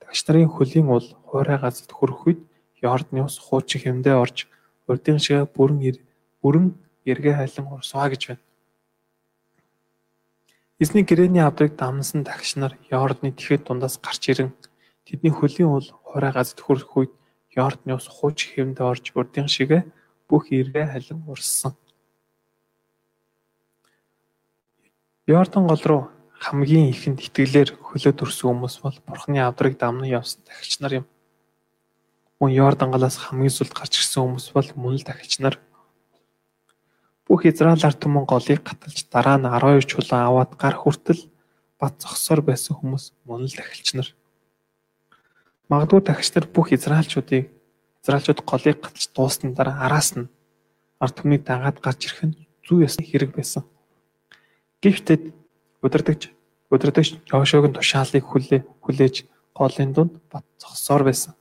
тагч 0.00 0.24
нарын 0.24 0.48
хөлийн 0.48 0.88
ул 0.88 1.04
хуурай 1.28 1.60
газарт 1.60 1.92
хүрэх 1.92 2.24
үед 2.24 2.40
Йордны 2.80 3.20
ус 3.20 3.36
хуучин 3.36 3.84
хэмдээ 3.84 4.16
орж 4.16 4.48
урдын 4.90 5.18
шиг 5.22 5.46
бүрэн 5.54 5.78
бүрэн 6.42 6.66
эргээ 7.06 7.34
хайлан 7.38 7.66
урсваа 7.70 8.10
гэж 8.10 8.22
байна. 8.28 8.44
Эзний 10.82 11.04
гэрэний 11.04 11.44
авдрыг 11.44 11.76
дамнасан 11.76 12.24
тагч 12.24 12.56
нар 12.56 12.72
Йордны 12.90 13.30
тэхэд 13.36 13.68
дундаас 13.68 14.00
гарч 14.00 14.22
ирэн 14.32 14.50
тэдний 15.06 15.32
хөлийн 15.32 15.68
ул 15.68 15.86
хуурай 16.08 16.32
газарт 16.32 16.60
хүрэх 16.64 16.90
үед 16.96 17.12
Йордны 17.52 17.92
ус 17.94 18.08
хууч 18.08 18.38
хэвэнд 18.48 18.80
орж 18.80 19.12
урдын 19.12 19.48
шигэ 19.48 19.84
бүх 20.28 20.48
эргээ 20.48 20.86
халин 20.88 21.20
урссан. 21.28 21.76
Йордан 25.26 25.66
гол 25.68 25.82
руу 25.84 26.02
хамгийн 26.40 26.88
ихэнд 26.90 27.20
итгэлээр 27.28 27.76
хөлөө 27.76 28.12
төрсөн 28.16 28.48
хүмүүс 28.48 28.76
бол 28.80 28.96
Бурхны 29.04 29.38
авдрыг 29.44 29.76
дамнан 29.76 30.08
явсан 30.08 30.40
тагч 30.48 30.80
нар 30.80 31.04
юм. 31.04 31.06
Мөн 32.40 32.56
Йордан 32.56 32.88
галаас 32.88 33.20
хамгийн 33.20 33.52
сүлд 33.52 33.76
гарч 33.76 34.00
ирсэн 34.00 34.24
хүмүүс 34.24 34.46
бол 34.56 34.68
мөн 34.72 34.96
л 34.96 35.04
тагч 35.04 35.44
нар. 35.44 35.60
Бүх 37.28 37.44
Израиль 37.44 37.84
ард 37.84 38.00
түмэн 38.00 38.24
голыг 38.24 38.64
гаталж 38.64 39.12
дараа 39.12 39.36
нь 39.36 39.44
12 39.44 39.84
чулуун 39.84 40.24
аваад 40.24 40.56
гар 40.56 40.72
хүртэл 40.72 41.28
бат 41.76 42.00
зогсоор 42.00 42.40
байсан 42.40 42.80
хүмүүс 42.80 43.12
мөн 43.28 43.44
л 43.44 43.52
тагч 43.60 43.92
нар. 43.92 44.08
Магадгүй 45.68 46.00
тагч 46.00 46.32
нар 46.32 46.48
бүх 46.48 46.72
израилчуудыг 46.72 47.52
израилчууд 48.00 48.40
голыг 48.48 48.76
гаталж 48.88 49.12
дуусны 49.12 49.52
дараа 49.52 49.84
араас 49.84 50.16
нь 50.16 50.32
ард 50.96 51.20
түмний 51.20 51.44
дагаад 51.44 51.84
гарч 51.84 52.08
ирэх 52.08 52.24
нь 52.24 52.40
зүй 52.64 52.88
ясны 52.88 53.04
хэрэг 53.04 53.36
байсан. 53.36 53.68
Гэвч 54.80 55.12
өдөртөгч 55.84 56.22
өдөртөгч 56.72 57.10
Йошуагийн 57.28 57.76
тушаалыг 57.76 58.24
хүлээ 58.24 58.64
хүлээж 58.80 59.28
голын 59.52 59.92
дунд 59.92 60.16
бат 60.32 60.48
зогсоор 60.56 61.04
байсан. 61.04 61.36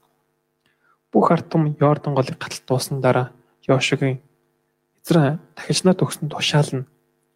Бүх 1.10 1.30
ард 1.34 1.50
түмэн 1.50 1.74
Йордан 1.82 2.14
голыг 2.14 2.38
гаталж 2.38 2.62
дуусны 2.66 3.02
дараа 3.02 3.34
Йошуагийн 3.66 4.22
эзрэн 5.02 5.42
дахижнаа 5.58 5.94
төгсөн 5.98 6.30
тушаал 6.30 6.70
нь 6.70 6.88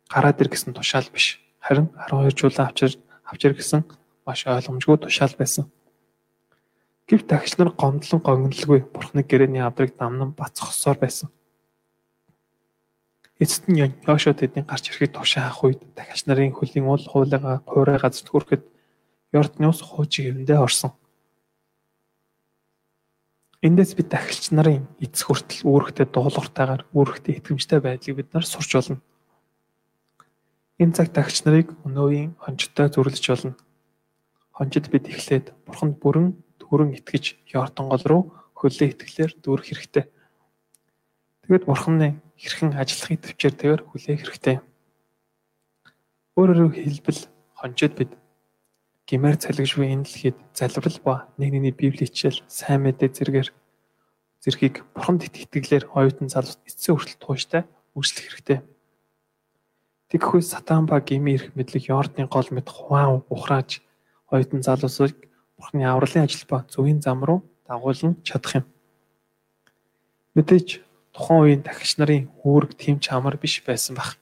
гараад 0.07 0.41
ир 0.41 0.49
гэсэн 0.49 0.75
тушаал 0.75 1.11
биш. 1.11 1.43
Харин 1.59 1.91
12 2.07 2.39
жуулаа 2.39 2.71
авчир 2.71 2.95
авчир 3.27 3.53
гэсэн 3.59 3.83
маш 4.27 4.47
ойлгомжгүй 4.47 4.97
тушаал 5.03 5.35
байсан. 5.39 5.67
Гэвч 7.09 7.27
тагч 7.27 7.59
нар 7.59 7.75
гомдлон 7.75 8.21
гогнолгүй 8.23 8.81
бурхны 8.95 9.27
гэрээний 9.27 9.67
авдрыг 9.67 9.99
дамнан 9.99 10.33
бацхосоор 10.39 10.99
байсан. 11.03 11.29
Эцэст 13.43 13.67
нь 13.69 13.83
Йошуа 14.07 14.39
тэдний 14.39 14.65
гарч 14.65 14.89
ирэхэд 14.89 15.19
тушаах 15.19 15.65
үед 15.67 15.83
тагч 15.99 16.25
нарын 16.25 16.55
хөлийн 16.55 16.87
уул 16.87 17.03
хуулигаа 17.03 17.61
хуурай 17.67 17.99
газарт 17.99 18.31
хүрэхэд 18.31 18.63
Йорднос 19.35 19.83
хуучин 19.83 20.25
хэвэндээ 20.25 20.59
орсон. 20.63 20.95
Эндээс 23.65 23.97
бид 23.97 24.13
тагч 24.13 24.53
нарын 24.53 24.85
эцэг 25.01 25.25
хүртэл 25.25 25.65
үүрэгтэй 25.65 26.05
дуулууртайгаар 26.13 26.85
үүрэгтэй 26.93 27.41
итгэмжтэй 27.41 27.81
байдлыг 27.81 28.17
бид 28.21 28.29
нар 28.37 28.45
сурч 28.45 28.77
болно. 28.77 29.01
Энэ 30.77 30.93
цаг 30.93 31.09
тагч 31.17 31.49
нарыг 31.49 31.73
өнөөгийн 31.81 32.37
хончтой 32.45 32.93
зүрлэж 32.93 33.25
болно. 33.25 33.57
Хончид 34.53 34.93
бид 34.93 35.09
эхлээд 35.09 35.57
бурханд 35.65 35.97
бүрэн 35.97 36.37
түрэн 36.61 36.93
итгэж 36.93 37.41
Йордан 37.49 37.89
гол 37.89 38.05
руу 38.05 38.23
хөлөө 38.53 39.01
итгэлээр 39.01 39.33
дүүрэх 39.41 39.67
хэрэгтэй. 39.73 40.05
Тэгэд 41.49 41.65
бурханы 41.65 42.21
хэрхэн 42.37 42.77
ажиллахыг 42.77 43.21
төвчээр 43.25 43.55
тэгэр 43.57 43.81
хүлээх 43.89 44.21
хэрэгтэй. 44.29 44.57
Өөрөөр 46.37 46.69
хэлбэл 46.85 47.21
хончид 47.57 47.97
бид 47.97 48.13
гимээр 49.09 49.37
цалгишгүй 49.37 49.87
энэ 49.93 50.05
дэлхийд 50.09 50.39
залбирал 50.57 51.01
ба 51.05 51.15
нэг 51.37 51.53
нэгний 51.53 51.75
библийн 51.77 52.09
хичээл 52.09 52.41
сайн 52.49 52.89
мэдээ 52.89 53.11
зэргээр 53.13 53.49
зэрхийг 54.41 54.85
бурханд 54.97 55.29
итгэлээр 55.29 55.93
оюутан 55.93 56.29
залуус 56.33 56.61
эцсийн 56.65 56.97
хүртэл 56.97 57.21
тууштай 57.21 57.63
үйлчлэх 57.97 58.29
хэрэгтэй. 58.33 58.61
Тэгэхгүй 60.09 60.43
сатан 60.45 60.85
ба 60.89 61.01
гими 61.01 61.37
ирэх 61.37 61.53
мэдлэг 61.57 61.89
Йордны 61.89 62.29
гол 62.29 62.49
мэд 62.53 62.69
хуаан 62.69 63.25
ухрааж 63.29 63.85
оюутан 64.33 64.63
залуусыг 64.65 65.17
Бурхны 65.57 65.85
авралын 65.85 66.25
ажил 66.25 66.45
ба 66.49 66.67
зөвийн 66.69 67.01
зам 67.01 67.25
руу 67.25 67.41
дагуулan 67.69 68.21
чадах 68.27 68.55
юм. 68.61 68.65
Мэдээж 70.35 70.83
тухайн 71.15 71.41
үеийн 71.41 71.63
тагч 71.63 71.97
нарын 71.97 72.29
үүрэг 72.43 72.75
тийм 72.77 72.99
ч 72.99 73.15
амар 73.15 73.39
биш 73.39 73.63
байсан 73.63 73.97
баг. 73.97 74.19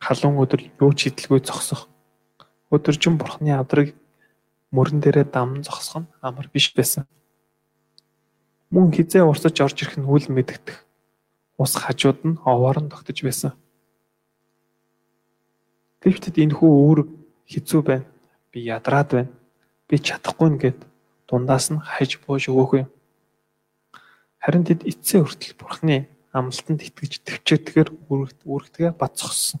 Халуун 0.00 0.38
өдөр 0.38 0.62
юу 0.80 0.92
ч 0.94 1.10
хидэлгүй 1.10 1.42
зогсох. 1.42 1.90
Өдөржин 2.70 3.18
Бурхны 3.18 3.52
авдрыг 3.54 3.94
мөрөн 4.74 5.00
дээрээ 5.00 5.26
дамн 5.30 5.62
зогсох 5.62 6.02
нь 6.02 6.10
амар 6.20 6.50
биш 6.52 6.74
байсан. 6.74 7.06
Мөн 8.70 8.90
хизээ 8.90 9.22
урсаж 9.22 9.56
орж 9.62 9.76
ирэх 9.82 9.96
нь 9.98 10.08
үл 10.08 10.26
мэдэгдэх. 10.28 10.82
Ус 11.58 11.72
хажууд 11.78 12.20
нь 12.26 12.40
овоор 12.42 12.82
нь 12.82 12.90
тогтож 12.90 13.18
байсан. 13.22 13.52
Гэвч 16.02 16.34
энэ 16.34 16.54
хүү 16.58 16.70
үүрэг 16.70 17.08
хэцүү 17.46 17.82
байна 17.86 18.06
би 18.56 18.64
ядраад 18.64 19.12
байна. 19.12 19.32
Би 19.84 20.00
чадахгүй 20.00 20.48
нэгэд 20.56 20.80
дундаас 21.28 21.68
нь 21.68 21.76
хаяж 21.76 22.16
бууж 22.24 22.48
өгөөх 22.48 22.72
юм. 22.80 22.88
Харин 24.40 24.64
тэд 24.64 24.88
эцсийн 24.88 25.28
хүртэл 25.28 25.60
бурхны 25.60 26.08
амлалтанд 26.32 26.80
итгэж 26.88 27.20
төвчээдгээр 27.20 27.88
үүрэгдэгэ 28.08 28.96
бат 28.96 29.12
зогссон. 29.20 29.60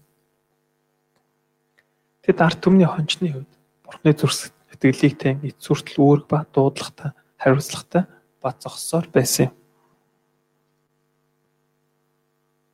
Тэд 2.26 2.42
арт 2.42 2.58
түмний 2.58 2.90
хончны 2.90 3.30
хувьд 3.30 3.52
бурхны 3.86 4.10
зүрх 4.10 4.50
итгэлийг 4.74 5.14
тань 5.14 5.46
эц 5.46 5.62
хүртэл 5.62 6.02
үүрэг 6.02 6.26
ба 6.26 6.42
дуудлагатай 6.50 7.14
хариуцлагатай 7.38 8.02
бат 8.42 8.58
зогссоор 8.58 9.06
байсан 9.14 9.46
юм. 9.46 9.54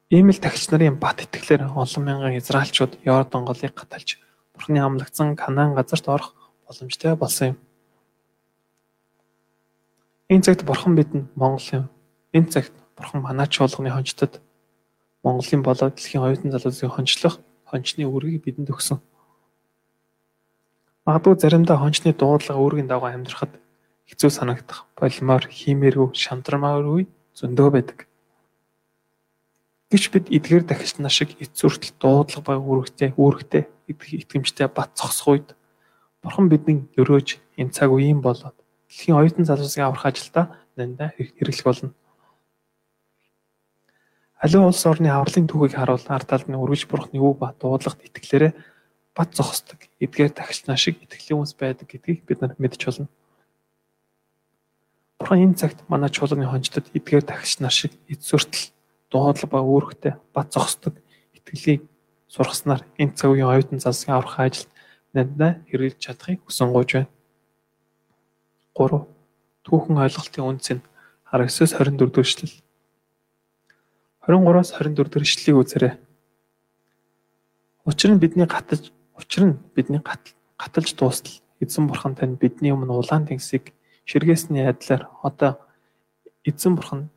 Ийм 0.09 0.33
л 0.33 0.41
тагч 0.41 0.73
нарын 0.73 0.97
бат 0.97 1.21
итгэлээр 1.21 1.69
олон 1.69 2.01
мянган 2.01 2.41
израилчууд 2.41 3.05
Йордан 3.05 3.45
голыг 3.45 3.77
гаталж 3.77 4.17
Бурхны 4.57 4.81
амлагдсан 4.81 5.37
Канаан 5.37 5.77
газарт 5.77 6.09
орох 6.09 6.33
боломжтой 6.65 7.13
болсон 7.17 7.47
юм. 7.53 7.59
Энэ 10.33 10.49
цагт 10.49 10.65
Бурхан 10.65 10.97
бидэнд 10.97 11.29
Монгол 11.37 11.69
юм. 11.73 11.85
Энэ 12.33 12.49
цагт 12.49 12.73
Бурхан 12.97 13.21
манай 13.21 13.49
чуулганы 13.53 13.93
хончтод 13.93 14.41
Монголын 15.21 15.63
болоод 15.63 16.01
дэлхийн 16.01 16.25
оюутан 16.25 16.53
залуусын 16.53 16.89
хончлох 16.89 17.37
хончны 17.69 18.09
үүргийг 18.09 18.45
бидэнд 18.45 18.73
өгсөн. 18.73 19.01
Магадгүй 21.03 21.35
заримдаа 21.35 21.83
хончны 21.83 22.15
дуудлага 22.15 22.63
үүргийн 22.63 22.87
дагуу 22.87 23.11
амьдрахад 23.11 23.59
хэцүү 24.07 24.31
санагдах, 24.31 24.87
полимор, 24.95 25.51
химээргүй, 25.51 26.15
шантармааргүй 26.15 27.11
зөндөө 27.35 27.69
байдаг. 27.75 28.07
Гэвч 29.91 30.05
бид 30.15 30.31
эдгээр 30.31 30.63
дахиж 30.63 31.03
нар 31.03 31.11
шиг 31.11 31.35
эцсүртэл 31.43 31.99
дуудлага 31.99 32.47
ба 32.47 32.55
үүрэгтэй 32.55 33.19
үүрэгтэй 33.19 33.67
итгэмжтэй 33.91 34.71
бат 34.71 34.95
цогсох 34.95 35.27
үед 35.35 35.49
Бурхан 36.23 36.47
бидний 36.47 36.87
өрөөж 36.95 37.43
энэ 37.59 37.75
цаг 37.75 37.91
үеийн 37.91 38.23
болоод 38.23 38.55
дэлхийн 38.87 39.19
оюутан 39.19 39.43
залуусын 39.43 39.83
аврах 39.83 40.07
ажилдаа 40.07 40.55
нандаа 40.79 41.11
хэрэглэх 41.19 41.67
болно. 41.67 41.91
Аливаа 44.39 44.71
улс 44.71 44.87
орны 44.87 45.11
авралын 45.11 45.51
түүхийг 45.51 45.75
харуул 45.75 46.07
ард 46.07 46.31
талд 46.31 46.47
нь 46.47 46.55
өргөж 46.55 46.87
Бурханы 46.87 47.19
үг 47.19 47.43
ба 47.43 47.51
дуудлагад 47.59 48.07
итгэлээрээ 48.07 48.53
бат 49.17 49.37
зогсдог 49.37 49.79
эдгээр 50.01 50.33
тагчнаа 50.33 50.77
шиг 50.77 50.97
итгэлийн 51.05 51.41
хүмүүс 51.41 51.55
байдаг 51.57 51.89
гэдгийг 51.89 52.25
бид 52.25 52.41
нар 52.41 52.57
мэдж 52.57 52.81
болно. 52.89 53.09
Бурхан 55.21 55.45
энэ 55.45 55.61
цагт 55.61 55.85
манай 55.89 56.09
чуулганы 56.09 56.49
хончдод 56.49 56.89
эдгээр 56.97 57.29
тагчнаа 57.29 57.71
шиг 57.71 57.93
эцсүртэл 58.09 58.73
дуудлага 59.13 59.53
ба 59.53 59.61
үүрэгтэй 59.61 60.17
бат 60.33 60.49
зогсдог 60.57 60.97
итгэлийг 61.37 61.85
сургаснаар 62.33 62.83
энэ 62.97 63.13
цаг 63.13 63.37
үеийн 63.37 63.53
оюутан 63.53 63.81
засгийн 63.85 64.17
аврах 64.17 64.41
ажилд 64.41 64.73
надад 65.13 65.61
хэрэгжилж 65.69 66.01
чадахыг 66.01 66.41
хүсэн 66.49 66.73
гуйж 66.73 66.91
байна. 66.97 67.13
3. 68.73 69.05
Түүхэн 69.69 70.01
ойлголтын 70.01 70.49
үнц 70.49 70.67
нь 70.73 70.83
19-с 71.29 71.77
24 71.77 72.09
дэх 72.09 72.25
эшлэл. 72.25 72.57
23-аас 74.25 74.73
24 74.81 75.13
дэх 75.13 75.23
эшлэлийг 75.29 75.57
үзээрэй. 75.61 75.95
Учир 77.85 78.11
нь 78.17 78.23
бидний 78.23 78.49
гатаж 78.49 78.89
учир 79.23 79.43
нь 79.47 79.61
бидний 79.75 80.03
гаталж 80.59 80.91
дуустал 80.99 81.39
эзэн 81.63 81.87
бурхан 81.87 82.15
тань 82.19 82.35
бидний 82.35 82.75
өмнө 82.75 82.99
улаан 82.99 83.27
тэнгисийг 83.27 83.73
ширгээсний 84.05 84.67
адилаар 84.67 85.09
одоо 85.23 85.63
эзэн 86.45 86.75
бурхан 86.75 87.11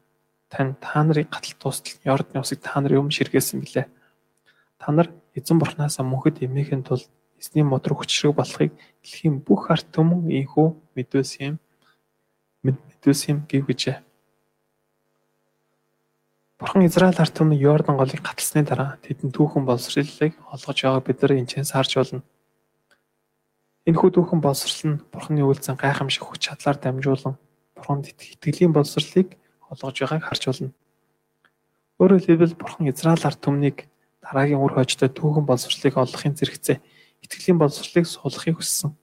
тань 0.49 0.75
та 0.79 1.03
нарыг 1.03 1.29
гатал 1.33 1.57
дуустал 1.59 1.97
Йордны 2.05 2.39
усыг 2.39 2.61
та 2.61 2.79
нарын 2.81 3.01
өмнө 3.01 3.17
ширгээсэн 3.17 3.59
билээ. 3.59 3.89
Та 4.77 4.91
нар 4.91 5.09
эзэн 5.33 5.57
бурханаас 5.59 5.97
мөнхөд 5.99 6.45
эмээхийн 6.45 6.85
тулд 6.85 7.09
эзний 7.41 7.65
модрог 7.65 8.05
хүчрэг 8.05 8.35
болохыг 8.35 8.71
дэлхийн 9.03 9.41
бүх 9.41 9.71
арт 9.73 9.89
түмэн 9.91 10.29
ийхүү 10.29 10.67
мэдвэс 10.95 11.31
юм 11.41 11.59
мэдвэс 12.63 13.21
юм 13.29 13.43
гэв 13.49 13.65
гэжээ. 13.67 13.97
Бурхан 16.55 16.85
Израиль 16.87 17.19
ард 17.19 17.35
түмэн 17.35 17.59
Йордан 17.59 17.99
голыг 17.99 18.23
гаталсны 18.23 18.63
дараа 18.63 18.95
тэдэнд 19.03 19.35
түүхэн 19.35 19.67
боловсролыг 19.67 20.39
олгож 20.47 20.77
байгааг 20.79 21.03
бид 21.03 21.19
нар 21.19 21.35
энэ 21.35 21.51
ч 21.51 21.59
сарж 21.67 21.99
болно. 21.99 22.23
Энэхүү 23.83 24.09
түүхэн 24.15 24.39
боловсрол 24.39 24.95
нь 24.95 25.01
Бурханы 25.11 25.43
үйлцэн 25.43 25.75
гайхамшиг 25.75 26.23
хүч 26.23 26.47
чадлаар 26.47 26.79
дамжуулан 26.79 27.35
Бурханд 27.75 28.07
итгэлийн 28.07 28.71
боловсролыг 28.71 29.35
олгож 29.67 29.95
байгааг 29.99 30.23
харж 30.23 30.43
болно. 30.47 30.71
Өөрөөр 31.99 32.23
хэлбэл 32.23 32.55
Бурхан 32.55 32.87
Израиль 32.87 33.27
ард 33.27 33.39
түмнийг 33.43 33.91
дараагийн 34.23 34.63
үр 34.63 34.79
хойчтой 34.79 35.11
түүхэн 35.11 35.43
боловсролыг 35.43 35.95
олохын 35.99 36.39
зэрэгцээ 36.39 36.79
итгэлийн 37.27 37.59
боловсролыг 37.59 38.07
суулгахыг 38.07 38.63
хүссэн. 38.63 38.95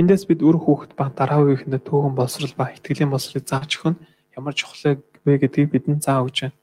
Эндээс 0.00 0.24
бид 0.24 0.40
үр 0.40 0.56
хүүхэд 0.56 0.96
ба 0.96 1.12
дараа 1.12 1.44
үеийнхэндээ 1.44 1.84
түүхэн 1.84 2.16
боловсрол 2.16 2.56
ба 2.56 2.72
итгэлийн 2.72 3.12
боловсролыг 3.12 3.44
зааж 3.44 3.76
өгөх 3.76 3.92
нь 3.92 4.00
ямар 4.32 4.56
чухал 4.56 5.04
вэ 5.24 5.38
гэдгийг 5.38 5.70
бидэнд 5.72 6.04
заа 6.04 6.24
өгч 6.24 6.38
байна. 6.48 6.58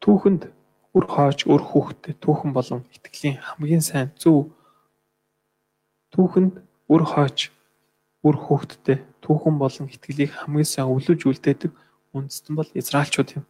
Түүхэнд 0.00 0.42
үр 0.96 1.06
хойч 1.06 1.46
үр 1.46 1.62
хүүхдэд 1.62 2.18
түүхэн 2.24 2.50
болон 2.56 2.82
итгэлийн 2.94 3.38
хамгийн 3.38 3.84
сайн 3.84 4.10
зөв 4.18 4.50
түүхэнд 6.10 6.58
үр 6.90 7.02
хойч 7.06 7.54
үр 8.26 8.36
хүүхдэд 8.36 9.00
түүхэн 9.22 9.56
болон 9.62 9.86
итгэлийг 9.86 10.32
хамгийн 10.34 10.66
сайн 10.66 10.90
өвлөж 10.90 11.20
үлдээдэг 11.24 11.72
үндэстэн 12.16 12.54
бол 12.58 12.70
Израильчууд 12.74 13.30
юм. 13.38 13.44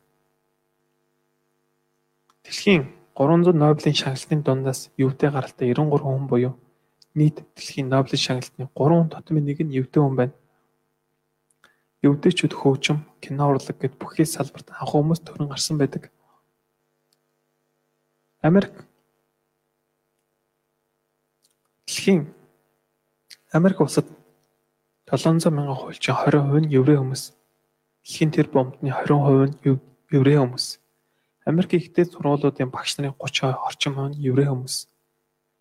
Дэлхийн 2.44 2.92
300 3.16 3.56
Нобелийн 3.56 3.96
шагналтын 3.96 4.42
дундаас 4.44 4.90
Евдээ 5.00 5.30
гаралтай 5.32 5.72
93 5.72 6.04
хүн 6.04 6.26
буюу 6.28 6.54
нийт 7.16 7.40
дэлхийн 7.56 7.88
Нобелийн 7.88 8.20
шагналтын 8.20 8.68
3 8.76 9.08
тотмын 9.14 9.44
нэг 9.48 9.58
нь 9.64 9.74
Евдээ 9.80 10.02
хүн 10.02 10.16
байна. 10.20 10.34
Евдээчүүд 12.00 12.54
хөгжим, 12.56 13.04
кино 13.20 13.52
урлаг 13.52 13.76
гэд 13.76 14.00
бүхий 14.00 14.24
салбарт 14.24 14.72
анх 14.72 14.88
хүмүүс 14.88 15.20
төрөн 15.20 15.52
гарсан 15.52 15.76
байдаг. 15.76 16.08
Америк 18.40 18.72
дэлхийн 21.84 22.32
Америк 23.52 23.80
улсад 23.80 24.06
700 25.10 25.52
мянган 25.52 25.76
хуульчин 25.76 26.14
20% 26.16 26.64
нь 26.64 26.72
еврей 26.72 26.96
хүмүүс. 26.96 27.36
Дэлхийн 28.00 28.30
тэр 28.32 28.48
бомбны 28.48 28.88
20% 28.88 29.60
нь 29.60 29.80
еврей 30.16 30.38
хүмүүс. 30.40 30.80
Америкийн 31.44 31.82
ихтэй 31.82 32.08
сургуулиудын 32.08 32.72
багш 32.72 32.96
нарын 32.96 33.12
30 33.18 33.60
орчим 33.60 33.94
хувь 34.00 34.16
нь 34.16 34.22
еврей 34.24 34.48
хүмүүс. 34.48 34.88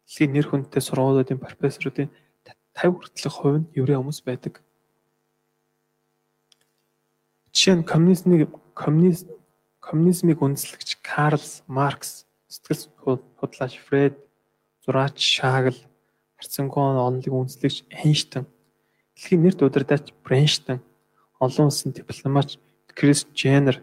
Дэлхийн 0.07 0.31
нэр 0.37 0.47
хүндтэй 0.47 0.81
сургуулиудын 0.85 1.41
профессоруудын 1.43 2.13
50 2.79 2.95
хүртэлх 2.95 3.35
хувь 3.35 3.57
нь 3.59 3.69
еврей 3.75 3.97
хүмүүс 3.99 4.23
байдаг. 4.23 4.63
Жишээ 7.53 7.75
нь 7.81 7.83
коммунизмыг 7.83 8.49
коммунист 8.73 9.27
коммунизмыг 9.79 10.37
үндэслэгч 10.45 11.01
Карл 11.01 11.41
Маркс, 11.65 12.29
сэтгэл 12.45 13.17
судлаач 13.41 13.73
Фред, 13.85 14.15
зураач 14.85 15.17
Шагл, 15.17 15.77
харцангуй 16.37 16.83
онолыг 16.83 17.33
үндэслэгч 17.33 17.89
Эйнштейн, 17.89 18.45
дэлхийн 19.17 19.41
нэр 19.41 19.55
удирдаач 19.65 20.13
Брейнштейн, 20.23 20.79
олон 21.39 21.73
улсын 21.73 21.91
дипломатч 21.91 22.61
Крис 22.93 23.25
Женнер, 23.33 23.81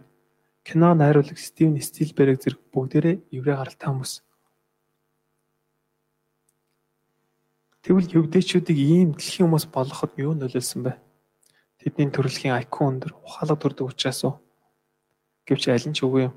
кино 0.62 0.94
найруулагч 0.94 1.42
Стивен 1.42 1.80
Спилберг 1.82 2.38
зэрэг 2.42 2.60
бүгдээрээ 2.70 3.16
еврей 3.34 3.56
гаралтай 3.56 3.88
хүмүүс. 3.90 4.22
Тэгвэл 7.82 8.14
евдээчүүдийг 8.18 8.78
ийм 8.78 9.10
дэлхийн 9.14 9.46
хүмүүс 9.46 9.66
болгоход 9.70 10.12
юу 10.18 10.34
нөлөөлсөн 10.34 10.82
бэ? 10.86 10.92
Тэдний 11.86 12.10
төрөлхийн 12.10 12.58
IQ 12.66 12.82
өндөр 12.82 13.14
ухаалаг 13.22 13.62
төрдөг 13.62 13.94
учраас 13.94 14.26
уу? 14.26 14.42
Гэвч 15.46 15.70
аль 15.70 15.86
нь 15.86 15.94
ч 15.94 16.02
үгүй 16.02 16.26
юм. 16.26 16.34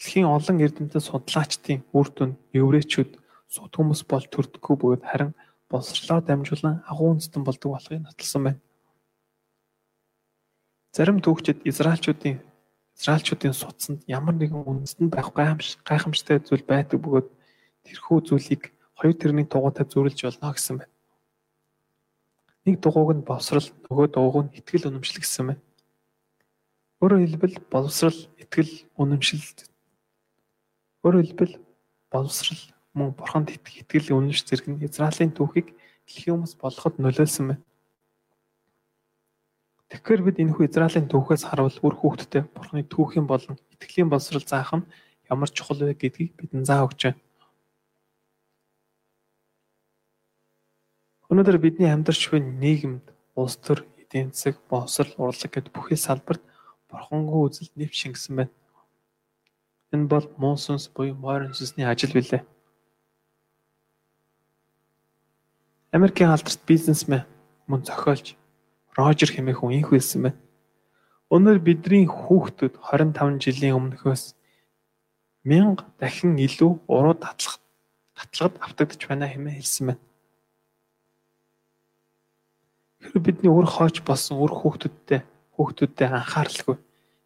Дэлхийн 0.00 0.32
олон 0.32 0.64
эрдэмтэн 0.64 1.04
судлаачдын 1.04 1.84
үр 1.92 2.08
дүн 2.08 2.40
еврейчүүд 2.56 3.20
сууд 3.52 3.72
хүмүүс 3.76 4.08
бол 4.08 4.24
төрдөггүй 4.24 4.76
бөгөөд 4.80 5.04
харин 5.04 5.36
боловсрлоор 5.68 6.24
дамжуулан 6.24 6.80
агуу 6.88 7.12
үндэстэн 7.12 7.44
болдог 7.44 7.76
болохыг 7.76 8.00
нотолсон 8.00 8.42
байна. 8.48 8.60
Зарим 10.96 11.20
түүхчид 11.20 11.60
Израильчүүдийн 11.68 12.40
Израильчүүдийн 12.96 13.52
судсанд 13.52 14.00
ямар 14.08 14.40
нэгэн 14.40 14.64
үндэстэн 14.64 15.12
байх 15.12 15.36
гайхамшигтай 15.36 16.40
зүйл 16.40 16.64
байдаг 16.64 16.96
бөгөөд 16.96 17.28
тэрхүү 17.84 18.18
зүйлийг 18.24 18.72
хоёр 18.96 19.14
тэрний 19.20 19.44
тугуутай 19.44 19.84
зөрүүлж 19.84 20.24
болно 20.24 20.56
гэсэн 20.56 20.80
байна. 20.80 20.92
Нэг 22.70 22.78
дугуйг 22.78 23.18
нь 23.18 23.26
боловсрал, 23.26 23.66
нөгөө 23.90 24.06
дугуйг 24.14 24.46
нь 24.46 24.56
итгэл 24.62 24.94
үнэмшил 24.94 25.18
гэсэн 25.18 25.44
байна. 25.50 25.62
Өөрөөр 27.02 27.22
хэлбэл 27.26 27.56
боловсрал, 27.66 28.20
итгэл, 28.38 28.86
үнэмшил 28.94 29.42
өөрөөр 31.02 31.26
хэлбэл 31.26 31.54
боловсрал 32.14 32.62
мөн 32.94 33.10
бурханд 33.18 33.50
итгэл, 33.50 34.14
үнэмш 34.14 34.46
зэрэг 34.46 34.70
нь 34.70 34.86
Израилийн 34.86 35.34
түүхийг 35.34 35.74
дэлхийн 36.06 36.38
хүмүүс 36.38 36.54
болоход 36.62 36.94
нөлөөлсөн 37.02 37.58
байна. 37.58 37.62
Тэгэхээр 39.90 40.22
бид 40.22 40.38
энэхүү 40.38 40.70
Израилийн 40.70 41.10
түүхээс 41.10 41.50
харуул 41.50 41.74
үр 41.82 41.94
хүүхдтэй 41.98 42.46
бурханы 42.54 42.86
түүхийн 42.86 43.26
болон 43.26 43.58
итгэлийн 43.74 44.06
боловсрал 44.06 44.46
заах 44.46 44.70
нь 44.78 44.86
ямар 45.26 45.50
чухал 45.50 45.82
вэ 45.82 45.98
гэдгийг 45.98 46.38
бидэнд 46.38 46.70
заа 46.70 46.86
өгч 46.86 47.10
байна. 47.10 47.18
Өнөөдөр 51.30 51.60
бидний 51.62 51.86
амьдарч 51.86 52.26
буй 52.26 52.42
нийгэмд 52.42 53.06
улс 53.38 53.54
төр, 53.62 53.84
эдийн 54.02 54.32
засаг, 54.34 54.58
боловсрал, 54.66 55.14
урлаг 55.30 55.52
гэд 55.54 55.70
бүхий 55.70 55.94
салбарт 55.94 56.42
бурхангүй 56.90 57.46
үзэл 57.46 57.70
нэв 57.78 57.94
шингэсэн 57.94 58.34
байна. 58.34 58.50
Энэ 59.94 60.10
бол 60.10 60.26
муу 60.42 60.58
сүнс 60.58 60.90
буюу 60.90 61.14
морин 61.14 61.54
сүнсний 61.54 61.86
ажил 61.86 62.10
билээ. 62.10 62.42
Америкийн 65.94 66.34
алдарт 66.34 66.66
бизнесмен 66.66 67.22
мөн 67.70 67.86
зохиолч 67.86 68.34
Рожер 68.98 69.30
хэмээх 69.30 69.62
хүн 69.62 69.78
инх 69.78 69.94
хэлсэн 69.94 70.34
байна. 70.34 70.38
Өнөөдөр 71.30 71.62
бидний 71.62 72.10
хүүхдүүд 72.10 72.74
25 72.74 73.38
жилийн 73.38 73.78
өмнөхөөс 73.78 74.34
1000 75.46 75.78
дахин 75.94 76.34
илүү 76.42 76.90
уруу 76.90 77.14
татлах 77.14 77.62
татлагад 78.18 78.58
автагдж 78.66 79.06
байна 79.06 79.30
хэмээн 79.30 79.62
хэлсэн 79.62 79.94
байна. 79.94 80.09
Бидний 83.00 83.48
үр 83.48 83.64
хооч 83.64 84.04
болсон 84.04 84.44
үр 84.44 84.52
хүүхдүүдтэй 84.52 85.24
хүүхдүүдтэй 85.56 86.06
анхааралгүй 86.12 86.76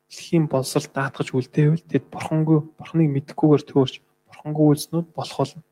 дэлхийн 0.07 0.47
боловсрал 0.47 0.87
даатгаж 0.95 1.35
үлдээвэл 1.35 1.83
тэд 1.91 2.05
бурхангүй 2.15 2.63
бурханыг 2.79 3.11
мэдхгүйгээр 3.11 3.63
төөрч 3.67 3.95
бурхангүй 4.31 4.65
үйлснүүд 4.71 5.07
болох 5.11 5.39
болно. 5.43 5.67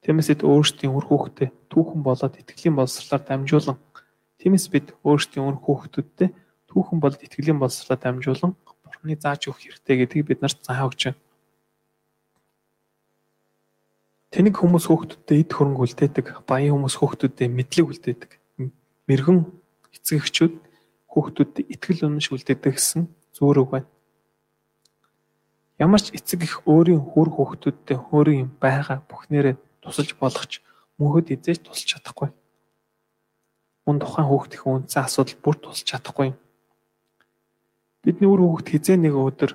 Тиймээс 0.00 0.28
бид 0.32 0.42
өөрсдийн 0.48 0.96
үр 0.96 1.04
хүүхдэд 1.12 1.52
түүхэн 1.68 2.00
болоод 2.00 2.34
итгэлийн 2.40 2.76
боловсралаар 2.80 3.24
дамжуулан 3.28 3.76
тиймээс 4.40 4.66
бид 4.72 4.96
өөрсдийн 5.04 5.44
үр 5.44 5.58
хүүхдүүдтэй 5.60 6.28
түүхэн 6.72 6.98
болоод 7.00 7.20
итгэлийн 7.20 7.60
боловсралаар 7.60 8.00
дамжуулан 8.00 8.52
бурханы 8.64 9.16
зааж 9.20 9.44
өгөх 9.52 9.60
хэрэгтэй 9.60 9.96
гэдгийг 10.08 10.24
бид 10.24 10.40
нарт 10.40 10.64
заах 10.64 10.88
өгч 10.88 11.12
байна. 11.12 11.20
Тэнийг 14.32 14.56
хүмүүс 14.56 14.88
хүүхдүүдтэй 14.88 15.36
эд 15.44 15.52
хөрөнгө 15.52 15.84
үлдээдэг, 15.84 16.26
баян 16.48 16.76
хүмүүс 16.76 16.96
хүүхдүүдтэй 16.96 17.48
мэдлэг 17.48 17.86
үлдээдэг 17.88 18.30
мэрэгэн 19.06 19.38
эцэгчүүд 19.94 20.54
хүүхдүүдэд 21.10 21.70
итгэл 21.72 22.10
үнэмш 22.10 22.26
үлдээдэг 22.34 22.74
гэсэн 22.74 23.06
зөөрөг 23.38 23.68
байна. 23.70 23.88
Ямар 25.78 26.02
ч 26.02 26.10
эцэг 26.10 26.42
их 26.42 26.66
өөрийн 26.66 27.00
хүр 27.00 27.28
хүүхдүүдтэй 27.30 27.98
өөрийн 28.10 28.50
байгаа 28.58 29.06
бүхнээрээ 29.06 29.54
тусалж 29.80 30.10
болгоч 30.18 30.60
мөнхөд 30.98 31.30
эзэж 31.30 31.62
тусалж 31.62 31.86
чадахгүй. 31.86 32.28
Мөн 33.86 33.96
тухайн 34.02 34.26
хүүхдийн 34.26 34.66
үндсэн 34.66 35.06
асуудал 35.06 35.38
бүр 35.38 35.56
тусалж 35.62 35.86
чадахгүй. 35.86 36.34
Бидний 38.02 38.26
үр 38.26 38.42
хүүхд 38.42 38.66
хизээ 38.74 38.98
нэг 38.98 39.14
өдөр 39.14 39.52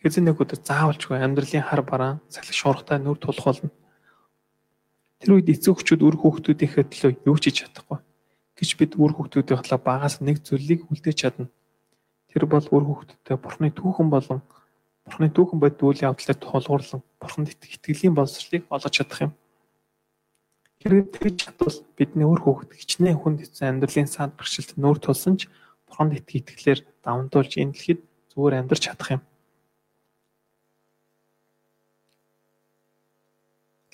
хизээ 0.00 0.22
нэг 0.24 0.40
өдөр 0.40 0.58
заавалчгүй 0.64 1.20
амьдралын 1.20 1.68
хар 1.68 1.82
бараан 1.84 2.18
салхи 2.32 2.56
шуурхтай 2.56 2.98
нүр 3.02 3.18
тулах 3.20 3.44
болно 3.44 3.83
Тэр 5.24 5.40
үед 5.40 5.48
эцэг 5.48 5.80
эхчүүд 5.80 6.04
үр 6.04 6.16
хүүхдүүдийнхээ 6.20 6.84
төлөө 6.84 7.12
юу 7.24 7.36
ч 7.40 7.48
хийж 7.48 7.64
чадахгүй. 7.64 7.96
Гэж 8.60 8.70
бид 8.76 8.92
үр 9.00 9.16
хүүхдүүдийн 9.16 9.56
хатлаа 9.56 9.80
багаас 9.80 10.20
нэг 10.20 10.44
зүйлийг 10.44 10.84
үлдээж 10.92 11.16
чадна. 11.16 11.48
Тэр 12.28 12.44
бол 12.44 12.60
үр 12.60 12.84
хүүхдүүдтэй 12.84 13.40
Бурхны 13.40 13.72
түүхэн 13.72 14.12
болон 14.12 14.44
Бурхны 15.08 15.32
түүхэн 15.32 15.58
бод 15.64 15.80
үйл 15.80 16.04
явдлыг 16.04 16.38
тулгуурлан 16.44 17.00
Бурханд 17.16 17.56
итгэлийн 17.56 18.12
боловсролыг 18.12 18.68
олгож 18.68 18.92
чадах 18.92 19.20
юм. 19.24 19.32
Хэрвээ 20.84 21.08
тэгж 21.08 21.36
чадвал 21.40 21.78
бидний 21.96 22.28
үр 22.28 22.40
хүүхд 22.44 22.76
хичнээн 22.76 23.16
хүнд 23.16 23.48
хэцүү 23.48 23.64
амьдралын 23.64 24.08
санд 24.12 24.36
бэрхшээлд 24.36 24.76
нүүр 24.76 25.00
тулсан 25.00 25.40
ч 25.40 25.48
Бурханд 25.88 26.20
итгэлээр 26.20 26.84
давамтуулж 27.00 27.52
энэ 27.56 27.72
дэлхийд 27.72 28.00
зүгээр 28.36 28.60
амьдарч 28.60 28.82
чадах 28.92 29.16
юм. 29.16 29.22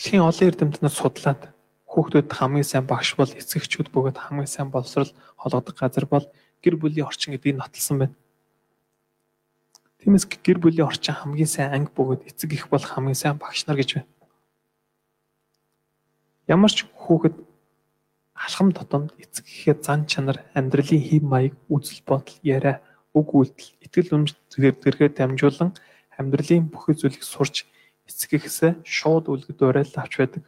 Дэлхийн 0.01 0.25
олон 0.25 0.49
эрдэмтнүүд 0.49 0.97
судлаад 0.97 1.53
хүүхдүүд 1.85 2.33
хамгийн 2.33 2.65
сайн 2.65 2.89
багш 2.89 3.21
бол 3.21 3.29
эцэгчүүд 3.29 3.93
бөгөөд 3.93 4.17
хамгийн 4.17 4.49
сайн 4.49 4.73
боловсрал 4.73 5.13
холгодог 5.37 5.77
газар 5.77 6.09
бол 6.09 6.25
гэр 6.65 6.81
бүлийн 6.81 7.05
орчин 7.05 7.37
гэдгийг 7.37 7.61
нотолсон 7.61 8.09
байна. 8.09 8.17
Тиймээс 10.01 10.25
гэр 10.25 10.57
бүлийн 10.57 10.89
орчин 10.89 11.21
хамгийн 11.21 11.53
сайн 11.53 11.77
анги 11.77 11.93
бөгөөд 11.93 12.33
эцэг 12.33 12.49
их 12.49 12.73
бол 12.73 12.81
хамгийн 12.81 13.13
сайн 13.13 13.37
багш 13.37 13.69
нар 13.69 13.77
гэж 13.77 14.01
байна. 14.01 14.09
Ямар 16.49 16.73
ч 16.73 16.89
хүүхэд 16.97 17.37
алхам 18.41 18.73
тутамд 18.73 19.13
эцэг 19.21 19.45
ихэд 19.45 19.85
зан 19.85 20.09
чанар, 20.09 20.41
амьдралын 20.57 20.97
хэв 20.97 21.21
маяг, 21.29 21.53
үзэл 21.69 22.01
бодол, 22.09 22.41
яриа, 22.41 22.81
үг 23.13 23.37
үйлдэл, 23.37 23.77
итгэл 23.85 24.17
үнэмш 24.17 24.33
зэрэгээр 24.49 25.13
дамжуулан 25.13 25.77
амьдралын 26.17 26.73
бүх 26.73 26.89
зүйлийг 26.89 27.21
сурч 27.21 27.69
эцэг 28.11 28.31
ихсээ 28.35 28.83
шууд 28.83 29.31
үлгэд 29.31 29.62
уриал 29.62 29.94
авч 29.94 30.18
байдаг. 30.18 30.42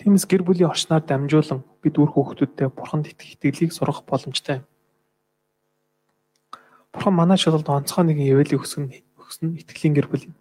Тиймээс 0.00 0.24
гэр 0.24 0.42
бүлийн 0.44 0.72
орчноор 0.72 1.04
дамжуулан 1.04 1.60
бид 1.84 1.94
үр 2.00 2.10
хүүхдүүдтэй 2.12 2.68
бурханд 2.72 3.12
итгэх 3.12 3.36
итгэлийг 3.36 3.72
сургах 3.72 4.04
боломжтой 4.08 4.60
юм. 4.60 4.66
Бурхан 6.92 7.14
манай 7.16 7.36
шалгалд 7.36 7.68
онцгой 7.68 8.04
нэгэн 8.08 8.32
явдлыг 8.32 8.60
өгсөн 8.60 8.92
өгсөн 9.20 9.56
итгэлийн 9.60 9.96
гэр 9.96 10.08
бүл 10.08 10.28
юм. 10.28 10.34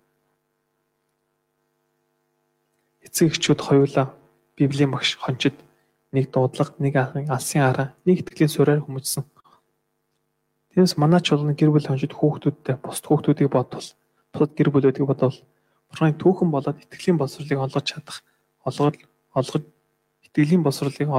Эцэг 3.04 3.32
эхчүүд 3.32 3.60
хоёулаа 3.64 4.16
Библийн 4.56 4.92
багш 4.92 5.20
хончид 5.20 5.56
нэг 6.16 6.32
дуудлага, 6.32 6.76
нэг 6.80 6.96
алсын 6.96 7.64
арга, 7.64 7.96
нэг 8.08 8.24
итгэлийн 8.24 8.52
суурьаар 8.52 8.84
хүмүүжсэн. 8.84 9.24
Тиймээс 10.72 10.96
манай 10.96 11.20
чулууны 11.20 11.56
гэр 11.56 11.72
бүл 11.76 11.88
хончид 11.88 12.16
хүүхдүүдтэй 12.16 12.76
бусд 12.80 13.04
хүүхдүүдийг 13.08 13.52
бодвол, 13.52 13.88
бусад 14.36 14.52
гэр 14.60 14.70
бүлүүдийг 14.76 15.08
бодвол 15.08 15.40
Бурханы 15.88 16.20
түүхэн 16.20 16.50
болоод 16.52 16.84
итгэлийн 16.84 17.16
боловсролыг 17.16 17.60
олгож 17.64 17.86
чадах, 17.88 18.20
олгол 18.68 19.00
олгож 19.32 19.64
итгэлийн 20.28 20.60
боловсролыг 20.60 21.10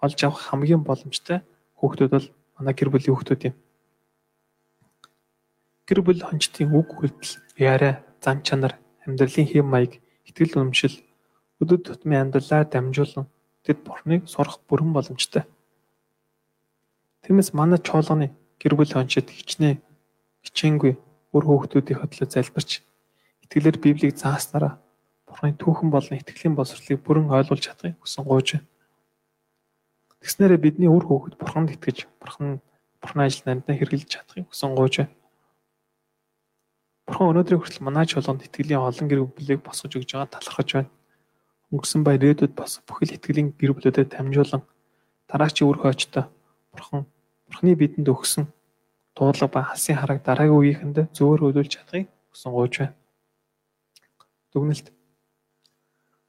олж 0.00 0.18
авах 0.24 0.40
хамгийн 0.48 0.80
боломжтой 0.88 1.44
хүүхдүүд 1.76 2.10
бол 2.16 2.28
манай 2.56 2.72
гэр 2.72 2.88
бүлийн 2.88 3.12
хүүхдүүд 3.12 3.46
юм 3.52 3.54
гэр 5.86 6.02
бүл 6.02 6.18
хончтын 6.18 6.74
үг 6.74 6.98
үйлдэл, 6.98 7.38
яриа, 7.54 8.02
зан 8.18 8.42
чанар, 8.42 8.74
амьдралын 9.06 9.46
хэв 9.46 9.62
маяг, 9.62 10.02
итгэл 10.26 10.58
үнэмшил 10.58 10.98
өдөр 11.62 11.78
тутмын 11.78 12.26
амьдралаар 12.26 12.66
дамжуулан 12.66 13.30
тэд 13.62 13.86
Бурхныг 13.86 14.26
сурах 14.26 14.58
бүрэн 14.66 14.90
боломжтой. 14.90 15.46
Тиймээс 17.22 17.54
манай 17.54 17.78
чуулганы 17.78 18.34
гэр 18.58 18.74
бүл 18.74 18.90
хончид 18.90 19.30
хичнээн 19.30 19.78
хичээнгүй 20.42 20.98
өөр 21.36 21.44
хөөхтүүдийн 21.44 22.00
хөдлөө 22.00 22.28
залбирч 22.32 22.80
итгэлээр 23.44 23.76
Библийг 23.84 24.16
зааснараа 24.16 24.80
Бурхны 25.28 25.52
түүхэн 25.52 25.90
болон 25.92 26.16
итгэлийн 26.16 26.56
боловсролыг 26.56 27.02
бүрэн 27.04 27.28
ойлгуулж 27.28 27.62
чадахыг 27.68 28.00
хүсэн 28.00 28.24
гуйж 28.24 28.48
байна. 28.56 28.68
Тэгснээрээ 30.22 30.64
бидний 30.64 30.88
үр 30.90 31.04
хөөхд 31.04 31.36
Бурханд 31.36 31.76
итгэж 31.76 32.08
Бурхан 32.18 32.64
Бурхны 33.02 33.22
ажилд 33.28 33.46
амьтнаа 33.46 33.76
хэрэгжилж 33.76 34.10
чадахыг 34.10 34.48
хүсэн 34.48 34.72
гуйж 34.74 34.94
байна. 35.04 35.14
Бурхан 37.06 37.30
өнөөдрийн 37.30 37.60
хүртэл 37.60 37.86
манай 37.86 38.06
чуулганд 38.08 38.46
итгэлийн 38.48 38.82
олон 38.82 39.06
гэр 39.06 39.20
бүлийг 39.28 39.60
босгож 39.62 39.92
өгж 39.94 40.10
байгаа 40.16 40.32
талархаж 40.32 40.68
байна. 40.72 40.90
Өнгөрсөн 41.70 42.02
баяр 42.02 42.22
ирээдүйд 42.22 42.54
бас 42.56 42.82
бүхэл 42.86 43.14
итгэлийн 43.14 43.54
гэр 43.54 43.72
бүлүүдэд 43.76 44.14
дамжуулан 44.16 44.62
дараачийн 45.30 45.68
үр 45.70 45.78
хойчтой 45.78 46.24
Бурхан 46.72 47.06
Бурханы 47.46 47.74
бидэнд 47.78 48.08
өгсөн 48.10 48.50
дуудлага 49.16 49.52
ба 49.52 49.60
хасын 49.72 49.96
хараг 49.96 50.20
дараагийн 50.22 50.60
үеийнхэнд 50.60 50.98
зөөр 51.16 51.48
өдөлж 51.48 51.72
чадахыг 51.72 52.08
хүсэн 52.30 52.52
гуйж 52.52 52.74
байна. 52.78 52.96
Дүгнэлт. 54.52 54.92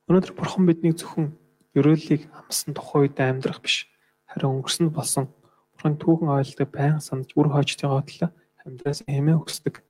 Өнөөдөр 0.07 0.33
Бурхан 0.39 0.63
биднийг 0.65 0.95
зөвхөн 0.95 1.35
ерөөллийг 1.75 2.31
амсан 2.31 2.71
тухай 2.71 3.11
үед 3.11 3.19
амьдрах 3.19 3.59
биш 3.59 3.91
харин 4.31 4.63
өнгөрсөнд 4.63 4.95
болсон 4.95 5.27
Бурхан 5.75 5.99
түүхэн 5.99 6.31
ойлголтыг 6.31 6.69
байнга 6.71 7.03
санаж 7.03 7.29
үр 7.35 7.51
хойчтойгоо 7.51 8.01
төлөө 8.07 8.29
амьдраас 8.63 9.03
хэмээн 9.03 9.39
өгсдөг. 9.43 9.83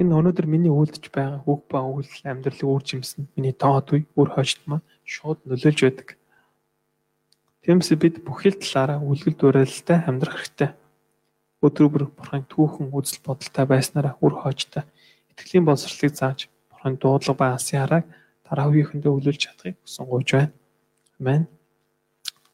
Энэ 0.00 0.16
өнөөдөр 0.18 0.46
миний 0.48 0.72
үйлдэж 0.72 1.12
байгаа 1.12 1.44
үг 1.44 1.68
ба 1.68 1.84
үйлдэл 1.84 2.32
амьдралыг 2.32 2.64
үр 2.64 2.82
жимсэн 2.82 3.28
миний 3.36 3.52
доод 3.52 3.92
үе 3.92 4.08
үр 4.16 4.28
хойчт 4.32 4.64
маань 4.64 4.82
шууд 5.04 5.44
нөлөөлж 5.44 5.80
байдаг. 5.84 6.08
Тиймээс 7.62 7.92
бид 8.00 8.24
бүхэл 8.24 8.58
талаараа 8.58 8.98
үлгэл 9.04 9.36
дуурайлалтай 9.36 9.98
амьдрах 10.08 10.42
хэрэгтэй. 10.42 10.70
Өдөр 11.62 11.88
бүр 11.88 12.04
Бурхын 12.10 12.42
түүхэн 12.50 12.90
үзэл 12.90 13.22
бодолтой 13.22 13.64
байснараа 13.70 14.18
үр 14.18 14.34
хойчтой 14.34 14.82
итгэлийн 15.30 15.64
боловсролыг 15.64 16.14
зааж 16.18 16.50
Бурхын 16.70 16.98
дуудлага 16.98 17.38
ба 17.38 17.46
алсын 17.54 17.86
харааг 17.86 18.04
дараа 18.42 18.66
үеийнхэндээ 18.66 19.12
өвлүүлж 19.14 19.40
чадахыг 19.46 19.78
хүсэн 19.78 20.06
гуйж 20.10 20.28
байна. 20.34 20.52
Амен. 21.22 21.46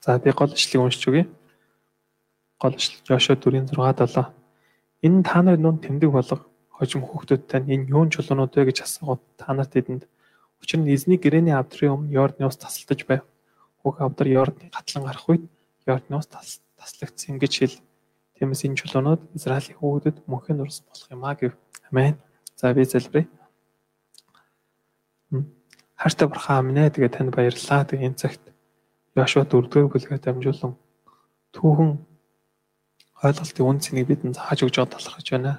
За 0.04 0.18
би 0.20 0.30
гол 0.36 0.52
ишлэгийг 0.52 0.84
уншиж 0.84 1.04
өгье. 1.08 1.24
Гол 2.60 2.74
ишлэл 2.76 3.00
Жошуа 3.08 3.36
4:6-7. 3.40 4.28
Энэ 5.02 5.24
та 5.24 5.40
нарын 5.42 5.62
нүн 5.62 5.78
тэмдэг 5.80 6.10
болго 6.12 6.44
хожим 6.76 7.02
хүүхдүүдтэй 7.02 7.64
энэ 7.64 7.90
юун 7.90 8.12
чулуунууд 8.12 8.52
вэ 8.54 8.70
гэж 8.70 8.84
асуугаад 8.86 9.22
та 9.40 9.56
нарт 9.56 9.74
эдэнд 9.74 10.04
учир 10.62 10.78
нь 10.84 10.92
эзний 10.92 11.18
гэрээний 11.18 11.56
авдрын 11.56 11.94
өмнө 11.96 12.14
Йордны 12.14 12.44
ус 12.46 12.60
тасалдаж 12.60 13.00
байв. 13.08 13.22
Хүүг 13.82 13.96
авдар 13.98 14.28
Йордны 14.28 14.70
гатлан 14.70 15.02
гарах 15.06 15.26
үед 15.30 15.44
Йордны 15.86 16.14
ус 16.18 16.28
таслагдсан 16.30 17.38
гэж 17.42 17.52
хэл. 17.58 17.76
Тиймээс 18.38 18.64
энэ 18.64 18.78
чулуунууд 18.78 19.22
Израилийн 19.34 19.78
хүүгдэд 19.78 20.16
мөнхийн 20.30 20.62
урс 20.62 20.86
болох 20.86 21.10
юм 21.10 21.22
а 21.26 21.34
гэв. 21.34 21.52
Амен. 21.90 22.16
За 22.54 22.72
би 22.72 22.84
залбирая. 22.86 23.26
Хайртай 25.98 26.28
бурхан 26.30 26.62
аминэ 26.62 26.94
тэгээ 26.94 27.10
танд 27.10 27.34
баярлалаа. 27.34 27.84
Тэгээ 27.84 28.08
энэ 28.08 28.20
цагт 28.22 28.42
Яшуа 29.18 29.42
дөрөвдүгээр 29.42 29.90
бүлгээ 29.90 30.22
дамжуулан 30.22 30.78
түүхэн 31.50 31.90
ойлголтын 33.26 33.66
үн 33.66 33.82
цэнийг 33.82 34.06
бидэнд 34.06 34.38
зааж 34.38 34.62
өгж 34.62 34.78
байгаа 34.78 34.94
талархаж 34.94 35.26
байна 35.34 35.52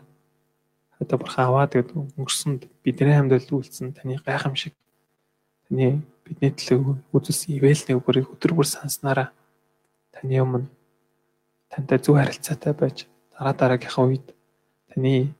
одоо 1.00 1.18
бурхан 1.20 1.46
аваад 1.48 1.72
гэдэг 1.76 1.96
өнгөрсөнд 1.96 2.62
бидний 2.84 3.16
амьдралд 3.20 3.52
үйлцэн 3.52 3.96
таны 3.96 4.20
гайхамшиг 4.20 4.76
таны 5.68 6.04
бидний 6.24 6.52
төлөө 6.56 7.00
үзүүлсэн 7.16 7.56
ивэлний 7.56 7.96
өгөрийг 8.00 8.28
өдөр 8.32 8.52
бүр 8.56 8.68
санснараа 8.68 9.32
таны 10.12 10.40
өмнө 10.44 10.68
тантай 11.72 11.98
зөв 12.02 12.18
харилцаатай 12.18 12.74
байж 12.74 12.98
дараа 13.34 13.54
дараагийнхаа 13.54 14.06
үед 14.10 14.28
таны 14.92 15.34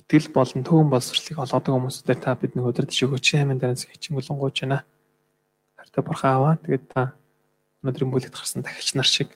итгэл 0.00 0.28
болон 0.32 0.60
төвөн 0.64 0.88
боловсролыг 0.92 1.38
олгодог 1.42 1.72
хүмүүсээр 1.74 2.20
та 2.20 2.36
бидний 2.36 2.64
өдөрдөж 2.64 2.98
өгөөч 3.08 3.26
хэмээн 3.32 3.60
дараас 3.60 3.88
хичин 3.88 4.16
болонгууч 4.16 4.56
байна. 4.62 4.84
Хартай 5.76 6.02
бурхан 6.04 6.32
аваа 6.36 6.54
тэгээд 6.60 6.84
та 6.92 7.16
өнөөдрийн 7.82 8.12
бүлэгт 8.12 8.36
гарсан 8.36 8.62
дахич 8.62 8.94
нар 8.94 9.08
шиг 9.08 9.32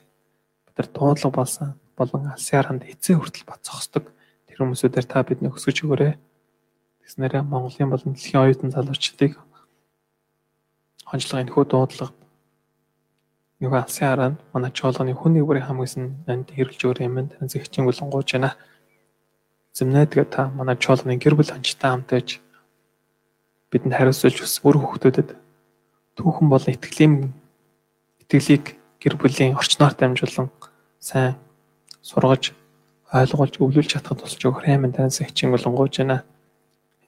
бид 0.65 0.77
нар 0.77 0.89
дуудлага 0.93 1.37
болсон 1.37 1.69
болон 1.97 2.29
алсын 2.31 2.57
харанд 2.61 2.83
эцээ 2.85 3.17
хүртэл 3.17 3.49
бат 3.49 3.65
зогсдог 3.65 4.13
Тэр 4.57 4.65
хүмүүсүүдээр 4.65 5.05
та 5.05 5.21
бидний 5.21 5.53
өсгөж 5.53 5.85
өгөөрэй. 5.85 6.17
Тэснэрэ 7.05 7.45
Монголын 7.45 7.93
болон 7.93 8.17
дэлхийн 8.17 8.41
оюутан 8.41 8.73
залуучдыг 8.73 9.37
хончлого 11.05 11.45
энэхүү 11.45 11.65
дуудлага 11.69 12.17
нэг 13.61 13.73
алсын 13.73 14.09
хараа 14.09 14.31
манай 14.53 14.71
чуулганы 14.71 15.17
хүн 15.17 15.33
нэгбэрийн 15.41 15.67
хамгүйсэн 15.67 16.05
энд 16.29 16.53
хэрэглэж 16.53 16.81
өгөх 16.85 17.01
юм 17.01 17.25
тань 17.25 17.49
зэгчийн 17.49 17.89
болонгууж 17.89 18.29
байна. 18.37 18.53
Зэмнэ 19.73 20.13
тэгээ 20.13 20.29
та 20.29 20.53
манай 20.53 20.77
чуулганы 20.77 21.17
гэр 21.17 21.41
бүл 21.41 21.49
ханчтай 21.49 21.89
хамтаж 21.89 22.45
бидэнд 23.73 23.97
хариуцуулж 23.97 24.39
ус 24.45 24.61
өөр 24.61 24.77
хүүхдүүдэд 24.77 25.29
түүхэн 26.21 26.49
болон 26.53 26.73
итгэлийн 26.77 27.15
итгэлийг 28.21 28.77
гэр 29.01 29.15
бүлийн 29.17 29.57
орчноор 29.57 29.97
дамжуулан 29.97 30.53
сайн 31.01 31.41
сургаж 32.05 32.53
ойлгуулж 33.09 33.55
өвлүүлж 33.57 33.89
чадхад 33.97 34.21
тусалж 34.21 34.43
өгөх 34.45 34.69
хэмээн 34.69 34.93
таньс 34.93 35.25
хичээн 35.25 35.57
болонгууж 35.57 35.95
байна. 36.05 36.29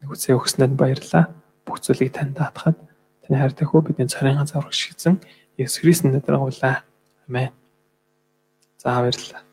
Энэ 0.01 0.09
хүсээ 0.09 0.39
өгснөд 0.39 0.73
баярлалаа. 0.79 1.29
Бүх 1.67 1.85
зүйлийг 1.85 2.17
танд 2.17 2.39
даатахад 2.39 2.79
таны 3.27 3.37
хайртай 3.37 3.67
хөө 3.69 3.93
бидний 3.93 4.09
царийн 4.09 4.41
ганц 4.41 4.57
аврагч 4.57 4.79
шигдсэн 4.79 5.21
Есүс 5.59 5.81
Христэнд 5.83 6.23
дараагуулаа. 6.23 6.85
Амен. 7.27 7.51
За 8.79 9.01
баярлалаа. 9.03 9.48